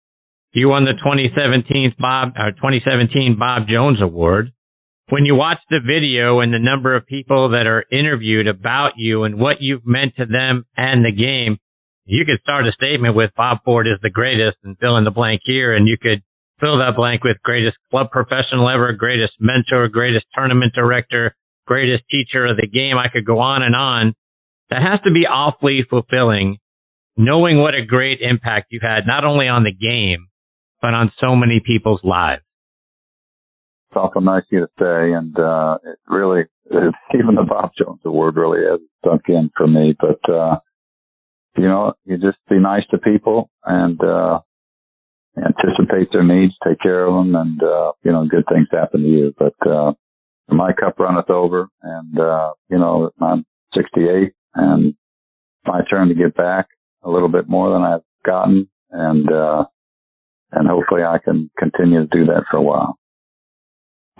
you 0.54 0.70
won 0.70 0.86
the 0.86 0.94
2017 0.94 1.96
Bob, 2.00 2.30
uh, 2.38 2.52
2017 2.52 3.38
Bob 3.38 3.68
Jones 3.68 4.02
Award. 4.02 4.52
When 5.10 5.26
you 5.26 5.34
watch 5.34 5.58
the 5.70 5.80
video 5.80 6.40
and 6.40 6.54
the 6.54 6.60
number 6.60 6.96
of 6.96 7.08
people 7.08 7.50
that 7.50 7.66
are 7.66 7.84
interviewed 7.92 8.48
about 8.48 8.92
you 8.98 9.24
and 9.24 9.40
what 9.40 9.58
you've 9.60 9.86
meant 9.86 10.16
to 10.18 10.26
them 10.26 10.66
and 10.78 11.04
the 11.04 11.12
game, 11.12 11.58
you 12.06 12.26
could 12.26 12.40
start 12.42 12.68
a 12.68 12.72
statement 12.72 13.16
with 13.16 13.32
Bob 13.36 13.60
Ford 13.66 13.88
is 13.88 14.00
the 14.04 14.12
greatest 14.12 14.58
and 14.64 14.78
fill 14.78 14.98
in 14.98 15.06
the 15.06 15.12
blank 15.12 15.42
here. 15.44 15.76
And 15.76 15.88
you 15.88 15.98
could 16.00 16.22
fill 16.60 16.78
that 16.78 16.96
blank 16.96 17.24
with 17.24 17.42
greatest 17.44 17.78
club 17.90 18.12
professional 18.12 18.70
ever, 18.70 18.94
greatest 18.94 19.34
mentor, 19.40 19.88
greatest 19.88 20.26
tournament 20.36 20.74
director, 20.76 21.36
greatest 21.66 22.04
teacher 22.12 22.46
of 22.46 22.58
the 22.58 22.68
game. 22.68 22.98
I 22.98 23.10
could 23.10 23.26
go 23.26 23.40
on 23.40 23.64
and 23.64 23.76
on. 23.76 24.14
That 24.70 24.84
has 24.84 25.02
to 25.06 25.12
be 25.12 25.26
awfully 25.26 25.82
fulfilling 25.90 26.58
knowing 27.20 27.60
what 27.60 27.76
a 27.76 27.86
great 27.86 28.20
impact 28.22 28.68
you've 28.70 28.82
had, 28.82 29.06
not 29.06 29.26
only 29.26 29.48
on 29.48 29.66
the 29.66 29.74
game, 29.74 30.28
but 30.82 30.94
on 30.94 31.12
so 31.20 31.36
many 31.36 31.60
people's 31.60 32.00
lives. 32.02 32.42
It's 33.90 33.98
awful 33.98 34.22
nice 34.22 34.44
of 34.44 34.48
you 34.52 34.60
to 34.60 34.68
say, 34.80 35.14
and 35.14 35.38
uh, 35.40 35.80
it 35.84 35.98
really, 36.08 36.42
it, 36.66 36.94
even 37.16 37.36
the 37.36 37.46
Bob 37.48 37.72
Jones 37.76 38.02
Award 38.06 38.36
really 38.36 38.62
has 38.70 38.80
sunk 39.04 39.24
in 39.28 39.50
for 39.58 39.66
me. 39.66 39.96
But 40.00 40.32
uh, 40.32 40.58
you 41.58 41.68
know, 41.68 41.94
you 42.06 42.18
just 42.18 42.38
be 42.50 42.60
nice 42.60 42.84
to 42.92 43.00
people 43.00 43.50
and 43.66 44.00
uh, 44.04 44.42
anticipate 45.38 46.12
their 46.12 46.24
needs, 46.24 46.54
take 46.64 46.80
care 46.80 47.06
of 47.06 47.16
them, 47.16 47.36
and 47.36 47.64
uh, 47.64 47.94
you 48.04 48.12
know, 48.12 48.28
good 48.28 48.46
things 48.48 48.68
happen 48.72 49.02
to 49.02 49.08
you. 49.08 49.34
But 49.40 49.56
uh, 49.68 49.94
my 50.48 50.72
cup 50.74 51.00
runneth 51.00 51.32
over, 51.32 51.68
and 51.82 52.20
uh, 52.20 52.52
you 52.70 52.78
know, 52.78 53.10
I'm 53.20 53.44
68, 53.76 54.34
and 54.54 54.94
my 55.66 55.82
turn 55.90 56.10
to 56.10 56.16
get 56.16 56.36
back 56.36 56.68
a 57.04 57.10
little 57.10 57.30
bit 57.30 57.50
more 57.50 57.74
than 57.74 57.82
I've 57.82 58.02
gotten, 58.24 58.70
and 58.92 59.32
uh, 59.32 59.66
and 60.52 60.68
hopefully 60.68 61.02
I 61.04 61.18
can 61.18 61.50
continue 61.58 62.02
to 62.02 62.08
do 62.08 62.26
that 62.26 62.44
for 62.52 62.58
a 62.58 62.62
while. 62.62 63.00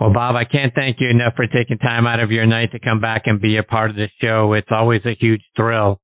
Well, 0.00 0.14
Bob, 0.14 0.34
I 0.34 0.44
can't 0.44 0.74
thank 0.74 0.96
you 0.98 1.10
enough 1.10 1.34
for 1.36 1.46
taking 1.46 1.76
time 1.76 2.06
out 2.06 2.20
of 2.20 2.30
your 2.30 2.46
night 2.46 2.72
to 2.72 2.80
come 2.80 3.00
back 3.00 3.24
and 3.26 3.38
be 3.38 3.58
a 3.58 3.62
part 3.62 3.90
of 3.90 3.96
the 3.96 4.08
show. 4.18 4.54
It's 4.54 4.70
always 4.70 5.02
a 5.04 5.14
huge 5.14 5.42
thrill 5.54 6.00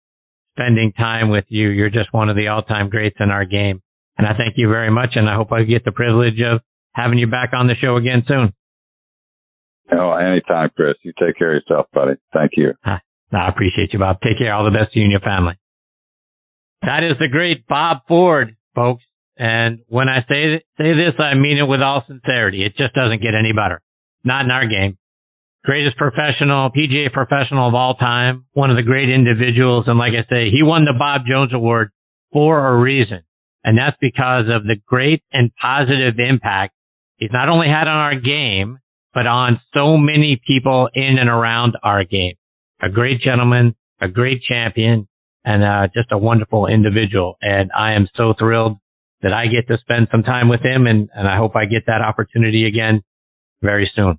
spending 0.52 0.92
time 0.92 1.30
with 1.30 1.46
you. 1.48 1.68
You're 1.68 1.88
just 1.88 2.12
one 2.12 2.28
of 2.28 2.36
the 2.36 2.48
all-time 2.48 2.90
greats 2.90 3.16
in 3.20 3.30
our 3.30 3.46
game. 3.46 3.80
And 4.18 4.26
I 4.26 4.36
thank 4.36 4.54
you 4.56 4.68
very 4.68 4.90
much. 4.90 5.10
And 5.14 5.30
I 5.30 5.34
hope 5.34 5.50
I 5.50 5.62
get 5.62 5.86
the 5.86 5.92
privilege 5.92 6.38
of 6.44 6.60
having 6.92 7.18
you 7.18 7.26
back 7.26 7.50
on 7.54 7.68
the 7.68 7.74
show 7.80 7.96
again 7.96 8.22
soon. 8.28 8.52
Oh, 9.92 10.12
anytime, 10.12 10.70
Chris. 10.76 10.96
You 11.02 11.12
take 11.18 11.38
care 11.38 11.56
of 11.56 11.62
yourself, 11.62 11.86
buddy. 11.94 12.16
Thank 12.34 12.52
you. 12.56 12.74
I 12.84 13.48
appreciate 13.48 13.94
you, 13.94 13.98
Bob. 13.98 14.18
Take 14.20 14.38
care. 14.38 14.52
All 14.52 14.64
the 14.64 14.76
best 14.76 14.92
to 14.92 14.98
you 14.98 15.04
and 15.04 15.12
your 15.12 15.20
family. 15.20 15.54
That 16.82 17.02
is 17.02 17.16
the 17.18 17.28
great 17.30 17.66
Bob 17.66 17.98
Ford, 18.08 18.56
folks. 18.74 19.04
And 19.38 19.80
when 19.88 20.08
I 20.08 20.20
say 20.28 20.62
say 20.78 20.92
this, 20.92 21.14
I 21.18 21.34
mean 21.34 21.58
it 21.58 21.68
with 21.68 21.80
all 21.80 22.04
sincerity. 22.06 22.64
It 22.64 22.76
just 22.76 22.94
doesn't 22.94 23.22
get 23.22 23.34
any 23.34 23.52
better. 23.52 23.82
Not 24.26 24.44
in 24.44 24.50
our 24.50 24.66
game. 24.66 24.98
Greatest 25.64 25.96
professional, 25.96 26.70
PGA 26.70 27.12
professional 27.12 27.68
of 27.68 27.74
all 27.74 27.94
time. 27.94 28.44
One 28.52 28.70
of 28.70 28.76
the 28.76 28.82
great 28.82 29.08
individuals. 29.08 29.84
And 29.86 29.98
like 29.98 30.12
I 30.12 30.28
say, 30.28 30.50
he 30.50 30.62
won 30.62 30.84
the 30.84 30.94
Bob 30.98 31.22
Jones 31.28 31.54
Award 31.54 31.90
for 32.32 32.68
a 32.68 32.76
reason. 32.76 33.22
And 33.64 33.78
that's 33.78 33.96
because 34.00 34.46
of 34.50 34.64
the 34.64 34.76
great 34.86 35.22
and 35.32 35.52
positive 35.60 36.18
impact 36.18 36.74
he's 37.16 37.30
not 37.32 37.48
only 37.48 37.68
had 37.68 37.88
on 37.88 37.96
our 37.96 38.14
game, 38.16 38.78
but 39.14 39.26
on 39.26 39.60
so 39.72 39.96
many 39.96 40.40
people 40.46 40.88
in 40.92 41.18
and 41.18 41.30
around 41.30 41.76
our 41.82 42.04
game. 42.04 42.34
A 42.82 42.90
great 42.90 43.20
gentleman, 43.20 43.74
a 44.00 44.08
great 44.08 44.42
champion, 44.42 45.08
and 45.44 45.64
uh, 45.64 45.88
just 45.94 46.12
a 46.12 46.18
wonderful 46.18 46.66
individual. 46.66 47.38
And 47.40 47.70
I 47.76 47.92
am 47.92 48.08
so 48.16 48.34
thrilled 48.38 48.78
that 49.22 49.32
I 49.32 49.46
get 49.46 49.68
to 49.68 49.78
spend 49.80 50.08
some 50.10 50.22
time 50.22 50.48
with 50.48 50.60
him, 50.60 50.86
and, 50.86 51.08
and 51.14 51.26
I 51.26 51.38
hope 51.38 51.56
I 51.56 51.64
get 51.64 51.86
that 51.86 52.02
opportunity 52.02 52.66
again 52.66 53.02
very 53.66 53.90
soon. 53.94 54.18